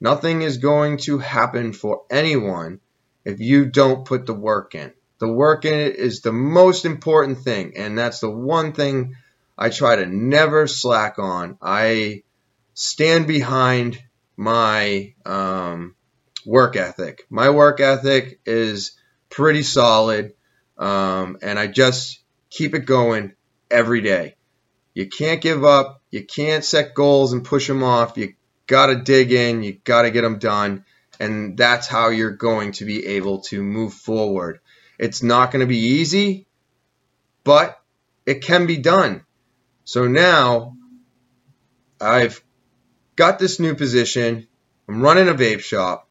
Nothing 0.00 0.42
is 0.42 0.58
going 0.58 0.98
to 0.98 1.18
happen 1.18 1.72
for 1.72 2.02
anyone 2.10 2.80
if 3.24 3.40
you 3.40 3.66
don't 3.66 4.04
put 4.04 4.26
the 4.26 4.34
work 4.34 4.74
in. 4.74 4.92
The 5.18 5.32
work 5.32 5.64
in 5.64 5.74
it 5.74 5.96
is 5.96 6.20
the 6.20 6.32
most 6.32 6.84
important 6.84 7.38
thing, 7.38 7.72
and 7.76 7.98
that's 7.98 8.20
the 8.20 8.30
one 8.30 8.72
thing 8.74 9.16
I 9.58 9.70
try 9.70 9.96
to 9.96 10.06
never 10.06 10.66
slack 10.66 11.18
on. 11.18 11.58
I 11.62 12.22
stand 12.74 13.26
behind 13.26 14.00
my 14.36 15.14
um, 15.24 15.96
work 16.44 16.76
ethic. 16.76 17.26
My 17.30 17.50
work 17.50 17.80
ethic 17.80 18.40
is 18.44 18.92
pretty 19.30 19.62
solid, 19.62 20.34
um, 20.78 21.38
and 21.42 21.58
I 21.58 21.66
just 21.66 22.20
keep 22.50 22.74
it 22.74 22.86
going 22.86 23.32
every 23.70 24.00
day. 24.00 24.36
You 24.94 25.08
can't 25.08 25.42
give 25.42 25.64
up. 25.64 26.02
You 26.10 26.24
can't 26.24 26.64
set 26.64 26.94
goals 26.94 27.32
and 27.32 27.44
push 27.44 27.68
them 27.68 27.82
off. 27.82 28.16
You 28.16 28.34
got 28.66 28.86
to 28.86 28.96
dig 28.96 29.32
in. 29.32 29.62
You 29.62 29.74
got 29.84 30.02
to 30.02 30.10
get 30.10 30.22
them 30.22 30.38
done. 30.38 30.84
And 31.20 31.56
that's 31.56 31.86
how 31.86 32.08
you're 32.08 32.30
going 32.30 32.72
to 32.72 32.84
be 32.84 33.06
able 33.06 33.40
to 33.42 33.62
move 33.62 33.92
forward. 33.92 34.60
It's 34.98 35.22
not 35.22 35.50
going 35.50 35.60
to 35.60 35.66
be 35.66 35.78
easy, 35.78 36.46
but 37.44 37.78
it 38.24 38.42
can 38.42 38.66
be 38.66 38.78
done. 38.78 39.24
So 39.84 40.08
now 40.08 40.76
I've 42.00 42.42
got 43.14 43.38
this 43.38 43.60
new 43.60 43.74
position. 43.74 44.46
I'm 44.88 45.02
running 45.02 45.28
a 45.28 45.34
vape 45.34 45.60
shop, 45.60 46.05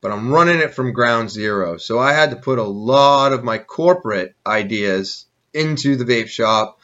but 0.00 0.12
I'm 0.12 0.30
running 0.30 0.60
it 0.60 0.74
from 0.74 0.92
ground 0.92 1.30
zero. 1.30 1.76
So 1.76 1.98
I 1.98 2.12
had 2.12 2.30
to 2.30 2.36
put 2.36 2.58
a 2.58 2.64
lot 2.64 3.32
of 3.32 3.44
my 3.44 3.58
corporate 3.58 4.34
ideas 4.46 5.26
into 5.52 5.96
the 5.96 6.04
vape 6.04 6.28
shop. 6.28 6.78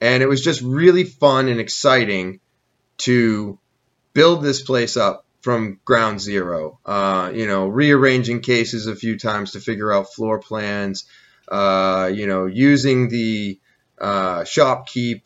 And 0.00 0.22
it 0.22 0.28
was 0.28 0.42
just 0.42 0.60
really 0.60 1.04
fun 1.04 1.48
and 1.48 1.60
exciting 1.60 2.40
to 2.98 3.58
build 4.12 4.42
this 4.42 4.62
place 4.62 4.96
up 4.96 5.24
from 5.40 5.80
ground 5.84 6.20
zero. 6.20 6.78
Uh, 6.84 7.32
you 7.34 7.46
know, 7.46 7.66
rearranging 7.68 8.40
cases 8.40 8.86
a 8.86 8.96
few 8.96 9.18
times 9.18 9.52
to 9.52 9.60
figure 9.60 9.92
out 9.92 10.12
floor 10.12 10.38
plans. 10.38 11.04
Uh, 11.50 12.10
you 12.12 12.26
know, 12.26 12.44
using 12.44 13.08
the 13.08 13.58
uh, 13.98 14.40
shopkeep 14.40 15.22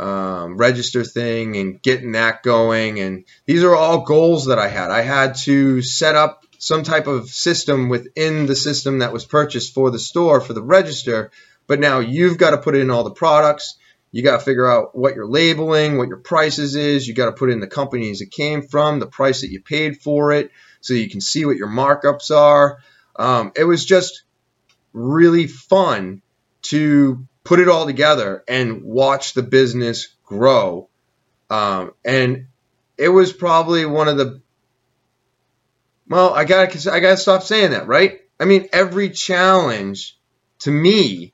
um, 0.00 0.56
register 0.56 1.04
thing 1.04 1.56
and 1.56 1.82
getting 1.82 2.12
that 2.12 2.42
going. 2.42 2.98
And 3.00 3.24
these 3.44 3.62
are 3.62 3.74
all 3.74 4.04
goals 4.04 4.46
that 4.46 4.58
I 4.58 4.68
had. 4.68 4.90
I 4.90 5.02
had 5.02 5.36
to 5.44 5.82
set 5.82 6.14
up 6.14 6.45
some 6.58 6.82
type 6.82 7.06
of 7.06 7.28
system 7.28 7.88
within 7.88 8.46
the 8.46 8.56
system 8.56 8.98
that 9.00 9.12
was 9.12 9.24
purchased 9.24 9.74
for 9.74 9.90
the 9.90 9.98
store 9.98 10.40
for 10.40 10.52
the 10.52 10.62
register. 10.62 11.30
But 11.66 11.80
now 11.80 11.98
you've 11.98 12.38
got 12.38 12.50
to 12.50 12.58
put 12.58 12.76
in 12.76 12.90
all 12.90 13.04
the 13.04 13.10
products. 13.10 13.76
You 14.12 14.22
got 14.22 14.38
to 14.38 14.44
figure 14.44 14.70
out 14.70 14.96
what 14.96 15.14
you're 15.14 15.26
labeling, 15.28 15.98
what 15.98 16.08
your 16.08 16.18
prices 16.18 16.74
is. 16.74 17.06
You 17.06 17.14
got 17.14 17.26
to 17.26 17.32
put 17.32 17.50
in 17.50 17.60
the 17.60 17.66
companies 17.66 18.20
it 18.20 18.30
came 18.30 18.62
from, 18.62 19.00
the 19.00 19.06
price 19.06 19.40
that 19.40 19.50
you 19.50 19.60
paid 19.60 20.00
for 20.00 20.32
it, 20.32 20.50
so 20.80 20.94
you 20.94 21.10
can 21.10 21.20
see 21.20 21.44
what 21.44 21.56
your 21.56 21.68
markups 21.68 22.30
are. 22.30 22.78
Um, 23.16 23.52
it 23.56 23.64
was 23.64 23.84
just 23.84 24.22
really 24.92 25.46
fun 25.46 26.22
to 26.62 27.26
put 27.44 27.60
it 27.60 27.68
all 27.68 27.86
together 27.86 28.42
and 28.48 28.82
watch 28.82 29.34
the 29.34 29.42
business 29.42 30.08
grow. 30.24 30.88
Um, 31.50 31.92
and 32.04 32.46
it 32.98 33.08
was 33.08 33.32
probably 33.32 33.86
one 33.86 34.08
of 34.08 34.16
the 34.16 34.40
well, 36.08 36.32
I 36.34 36.44
gotta 36.44 36.92
I 36.92 37.00
gotta 37.00 37.16
stop 37.16 37.42
saying 37.42 37.70
that, 37.70 37.86
right? 37.86 38.20
I 38.38 38.44
mean, 38.44 38.68
every 38.72 39.10
challenge 39.10 40.18
to 40.60 40.70
me 40.70 41.32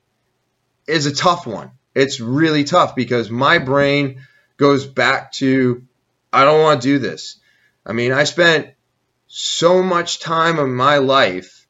is 0.87 1.05
a 1.05 1.15
tough 1.15 1.45
one. 1.45 1.71
It's 1.95 2.19
really 2.19 2.63
tough 2.63 2.95
because 2.95 3.29
my 3.29 3.59
brain 3.59 4.21
goes 4.57 4.85
back 4.85 5.31
to 5.33 5.83
I 6.31 6.45
don't 6.45 6.61
want 6.61 6.81
to 6.81 6.87
do 6.87 6.99
this. 6.99 7.39
I 7.85 7.93
mean, 7.93 8.11
I 8.11 8.23
spent 8.23 8.73
so 9.27 9.83
much 9.83 10.19
time 10.19 10.59
in 10.59 10.73
my 10.73 10.97
life 10.97 11.67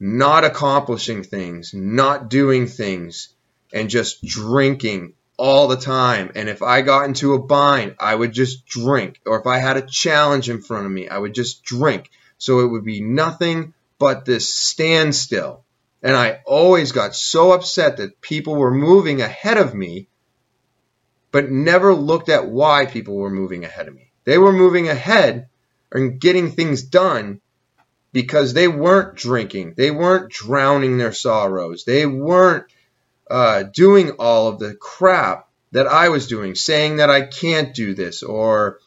not 0.00 0.44
accomplishing 0.44 1.22
things, 1.22 1.72
not 1.72 2.28
doing 2.28 2.66
things, 2.66 3.28
and 3.72 3.88
just 3.88 4.24
drinking 4.24 5.14
all 5.36 5.68
the 5.68 5.76
time. 5.76 6.32
And 6.34 6.48
if 6.48 6.62
I 6.62 6.82
got 6.82 7.06
into 7.06 7.34
a 7.34 7.42
bind, 7.42 7.96
I 7.98 8.14
would 8.14 8.32
just 8.32 8.66
drink. 8.66 9.20
Or 9.26 9.38
if 9.40 9.46
I 9.46 9.58
had 9.58 9.76
a 9.76 9.86
challenge 9.86 10.48
in 10.48 10.62
front 10.62 10.86
of 10.86 10.92
me, 10.92 11.08
I 11.08 11.18
would 11.18 11.34
just 11.34 11.64
drink. 11.64 12.10
So 12.38 12.60
it 12.60 12.66
would 12.66 12.84
be 12.84 13.00
nothing 13.00 13.74
but 13.98 14.24
this 14.24 14.52
standstill. 14.52 15.64
And 16.02 16.14
I 16.14 16.40
always 16.44 16.92
got 16.92 17.14
so 17.14 17.52
upset 17.52 17.96
that 17.96 18.20
people 18.20 18.54
were 18.56 18.70
moving 18.70 19.22
ahead 19.22 19.56
of 19.56 19.74
me, 19.74 20.08
but 21.32 21.50
never 21.50 21.94
looked 21.94 22.28
at 22.28 22.48
why 22.48 22.86
people 22.86 23.16
were 23.16 23.30
moving 23.30 23.64
ahead 23.64 23.88
of 23.88 23.94
me. 23.94 24.12
They 24.24 24.38
were 24.38 24.52
moving 24.52 24.88
ahead 24.88 25.48
and 25.90 26.20
getting 26.20 26.50
things 26.50 26.82
done 26.82 27.40
because 28.12 28.52
they 28.52 28.68
weren't 28.68 29.16
drinking, 29.16 29.74
they 29.76 29.90
weren't 29.90 30.30
drowning 30.30 30.98
their 30.98 31.12
sorrows, 31.12 31.84
they 31.84 32.06
weren't 32.06 32.64
uh, 33.30 33.64
doing 33.64 34.12
all 34.18 34.48
of 34.48 34.58
the 34.58 34.74
crap 34.74 35.48
that 35.72 35.86
I 35.86 36.08
was 36.08 36.26
doing, 36.26 36.54
saying 36.54 36.96
that 36.96 37.10
I 37.10 37.22
can't 37.22 37.74
do 37.74 37.94
this 37.94 38.22
or 38.22 38.78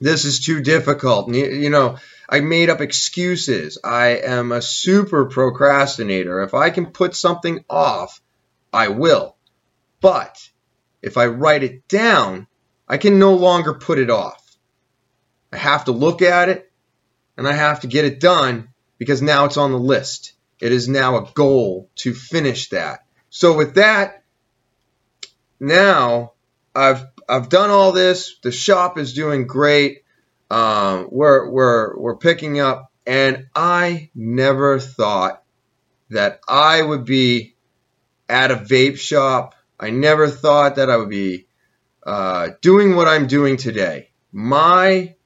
this 0.00 0.24
is 0.24 0.40
too 0.40 0.60
difficult. 0.60 1.32
You 1.32 1.70
know, 1.70 1.98
I 2.28 2.40
made 2.40 2.70
up 2.70 2.80
excuses. 2.80 3.78
I 3.82 4.18
am 4.18 4.52
a 4.52 4.60
super 4.60 5.26
procrastinator. 5.26 6.42
If 6.42 6.54
I 6.54 6.70
can 6.70 6.86
put 6.86 7.14
something 7.14 7.64
off, 7.70 8.20
I 8.72 8.88
will. 8.88 9.36
But 10.00 10.36
if 11.00 11.16
I 11.16 11.26
write 11.26 11.62
it 11.62 11.88
down, 11.88 12.46
I 12.88 12.98
can 12.98 13.18
no 13.18 13.34
longer 13.34 13.74
put 13.74 13.98
it 13.98 14.10
off. 14.10 14.42
I 15.52 15.56
have 15.56 15.84
to 15.84 15.92
look 15.92 16.22
at 16.22 16.48
it 16.48 16.70
and 17.36 17.46
I 17.48 17.52
have 17.52 17.80
to 17.80 17.86
get 17.86 18.04
it 18.04 18.20
done 18.20 18.68
because 18.98 19.22
now 19.22 19.44
it's 19.44 19.56
on 19.56 19.72
the 19.72 19.78
list. 19.78 20.32
It 20.60 20.72
is 20.72 20.88
now 20.88 21.16
a 21.16 21.30
goal 21.32 21.90
to 21.96 22.14
finish 22.14 22.70
that. 22.70 23.05
So 23.30 23.56
with 23.56 23.74
that, 23.74 24.24
now 25.60 26.32
I've 26.74 27.04
I've 27.28 27.48
done 27.48 27.70
all 27.70 27.92
this. 27.92 28.38
The 28.42 28.52
shop 28.52 28.98
is 28.98 29.14
doing 29.14 29.46
great. 29.46 30.02
Um, 30.50 31.08
we're 31.10 31.50
we're 31.50 31.98
we're 31.98 32.16
picking 32.16 32.60
up, 32.60 32.92
and 33.06 33.46
I 33.54 34.10
never 34.14 34.78
thought 34.78 35.42
that 36.10 36.40
I 36.46 36.82
would 36.82 37.04
be 37.04 37.56
at 38.28 38.50
a 38.50 38.56
vape 38.56 38.98
shop. 38.98 39.54
I 39.78 39.90
never 39.90 40.28
thought 40.28 40.76
that 40.76 40.90
I 40.90 40.96
would 40.96 41.10
be 41.10 41.46
uh, 42.06 42.50
doing 42.60 42.94
what 42.94 43.08
I'm 43.08 43.26
doing 43.26 43.56
today. 43.56 44.10
My 44.32 45.16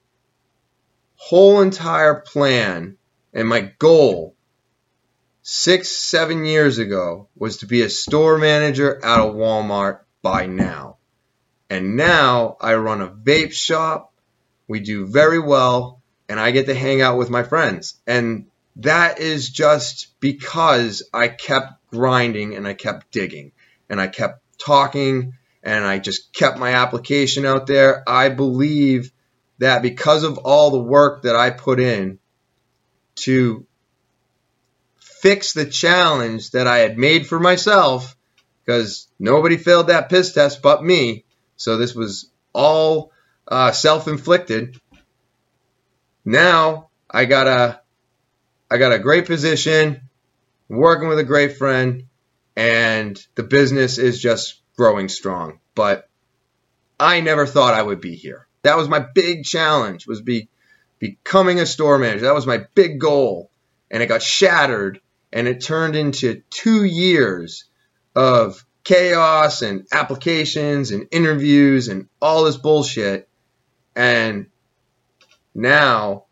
whole 1.16 1.60
entire 1.60 2.14
plan 2.14 2.96
and 3.34 3.46
my 3.46 3.60
goal 3.78 4.34
six, 5.52 5.88
seven 5.88 6.44
years 6.44 6.78
ago 6.78 7.26
was 7.34 7.56
to 7.56 7.66
be 7.66 7.82
a 7.82 7.90
store 7.90 8.38
manager 8.38 9.04
at 9.04 9.18
a 9.18 9.24
Walmart 9.24 9.98
by 10.22 10.46
now. 10.46 10.98
And 11.68 11.96
now 11.96 12.56
I 12.60 12.76
run 12.76 13.00
a 13.00 13.08
vape 13.08 13.52
shop. 13.52 14.14
We 14.68 14.78
do 14.78 15.08
very 15.08 15.40
well, 15.40 16.02
and 16.28 16.38
I 16.38 16.52
get 16.52 16.66
to 16.66 16.74
hang 16.74 17.02
out 17.02 17.18
with 17.18 17.30
my 17.30 17.42
friends. 17.42 18.00
And 18.06 18.46
that 18.76 19.18
is 19.18 19.50
just 19.50 20.20
because 20.20 21.02
I 21.12 21.26
kept 21.26 21.84
grinding 21.88 22.54
and 22.54 22.64
I 22.68 22.74
kept 22.74 23.10
digging 23.10 23.50
and 23.88 24.00
I 24.00 24.06
kept 24.06 24.44
talking 24.56 25.32
and 25.64 25.84
I 25.84 25.98
just 25.98 26.32
kept 26.32 26.60
my 26.60 26.74
application 26.74 27.44
out 27.44 27.66
there. 27.66 28.08
I 28.08 28.28
believe 28.28 29.10
that 29.58 29.82
because 29.82 30.22
of 30.22 30.38
all 30.38 30.70
the 30.70 30.78
work 30.78 31.22
that 31.22 31.34
I 31.34 31.50
put 31.50 31.80
in 31.80 32.20
to 33.16 33.66
fix 35.20 35.52
the 35.52 35.66
challenge 35.66 36.50
that 36.50 36.66
I 36.66 36.78
had 36.78 36.98
made 36.98 37.26
for 37.26 37.38
myself, 37.38 38.16
because 38.64 39.08
nobody 39.18 39.56
failed 39.56 39.88
that 39.88 40.08
piss 40.08 40.32
test 40.32 40.62
but 40.62 40.82
me, 40.82 41.24
so 41.56 41.76
this 41.76 41.94
was 41.94 42.30
all 42.52 43.12
uh, 43.46 43.72
self-inflicted. 43.72 44.78
Now 46.24 46.90
I 47.10 47.24
got 47.24 47.46
a, 47.46 47.80
I 48.70 48.78
got 48.78 48.92
a 48.92 48.98
great 48.98 49.26
position, 49.26 50.02
working 50.68 51.08
with 51.08 51.18
a 51.18 51.24
great 51.24 51.56
friend, 51.56 52.04
and 52.56 53.20
the 53.34 53.42
business 53.42 53.98
is 53.98 54.20
just 54.20 54.60
growing 54.76 55.08
strong. 55.08 55.60
But 55.74 56.08
I 56.98 57.20
never 57.20 57.46
thought 57.46 57.74
I 57.74 57.82
would 57.82 58.00
be 58.00 58.14
here. 58.14 58.46
That 58.62 58.76
was 58.76 58.88
my 58.88 58.98
big 59.00 59.44
challenge 59.44 60.06
was 60.06 60.20
be 60.20 60.48
becoming 60.98 61.60
a 61.60 61.66
store 61.66 61.98
manager. 61.98 62.26
That 62.26 62.34
was 62.34 62.46
my 62.46 62.66
big 62.74 63.00
goal. 63.00 63.50
And 63.90 64.02
it 64.02 64.06
got 64.06 64.22
shattered 64.22 65.00
and 65.32 65.48
it 65.48 65.62
turned 65.62 65.96
into 65.96 66.42
2 66.50 66.84
years 66.84 67.64
of 68.14 68.64
chaos 68.84 69.62
and 69.62 69.86
applications 69.92 70.90
and 70.90 71.08
interviews 71.10 71.88
and 71.88 72.08
all 72.20 72.44
this 72.44 72.56
bullshit. 72.56 73.28
And 73.94 74.46
now 75.54 76.24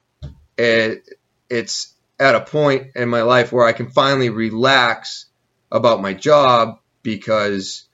it 0.57 1.09
it's 1.51 1.95
at 2.19 2.35
a 2.35 2.41
point 2.41 2.89
in 2.97 3.09
my 3.09 3.23
life 3.23 3.53
where 3.53 3.67
I 3.67 3.73
can 3.73 3.91
finally 3.91 4.31
relax 4.31 5.27
about 5.71 6.03
my 6.03 6.15
job 6.15 6.79
because 7.03 7.85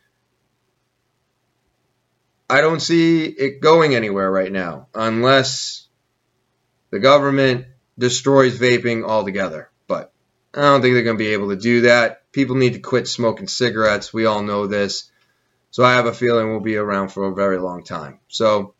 I 2.48 2.60
don't 2.60 2.80
see 2.80 3.24
it 3.24 3.60
going 3.60 3.94
anywhere 3.94 4.30
right 4.30 4.52
now 4.52 4.88
unless 4.94 5.88
the 6.90 7.00
government 7.00 7.66
destroys 7.98 8.58
vaping 8.58 9.04
altogether. 9.04 9.70
I 10.56 10.62
don't 10.62 10.82
think 10.82 10.94
they're 10.94 11.02
going 11.02 11.18
to 11.18 11.24
be 11.24 11.32
able 11.32 11.50
to 11.50 11.56
do 11.56 11.82
that. 11.82 12.30
People 12.32 12.56
need 12.56 12.74
to 12.74 12.80
quit 12.80 13.08
smoking 13.08 13.48
cigarettes. 13.48 14.12
We 14.12 14.26
all 14.26 14.42
know 14.42 14.66
this. 14.66 15.10
So 15.70 15.82
I 15.84 15.94
have 15.94 16.06
a 16.06 16.14
feeling 16.14 16.50
we'll 16.50 16.60
be 16.60 16.76
around 16.76 17.08
for 17.08 17.24
a 17.24 17.34
very 17.34 17.58
long 17.58 17.82
time. 17.82 18.20
So, 18.28 18.74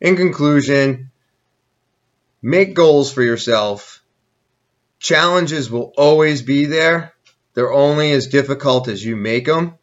in 0.00 0.16
conclusion, 0.16 1.10
make 2.40 2.74
goals 2.74 3.12
for 3.12 3.22
yourself. 3.22 4.02
Challenges 5.00 5.70
will 5.70 5.92
always 5.96 6.42
be 6.42 6.66
there. 6.66 7.14
They're 7.54 7.72
only 7.72 8.12
as 8.12 8.28
difficult 8.28 8.86
as 8.86 9.04
you 9.04 9.16
make 9.16 9.46
them. 9.46 9.74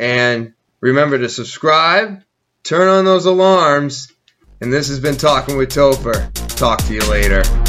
And 0.00 0.54
remember 0.80 1.18
to 1.18 1.28
subscribe, 1.28 2.22
turn 2.64 2.88
on 2.88 3.04
those 3.04 3.26
alarms. 3.26 4.10
And 4.60 4.72
this 4.72 4.88
has 4.88 4.98
been 4.98 5.16
Talking 5.16 5.56
with 5.56 5.70
Topher. 5.70 6.32
Talk 6.56 6.82
to 6.84 6.94
you 6.94 7.08
later. 7.08 7.63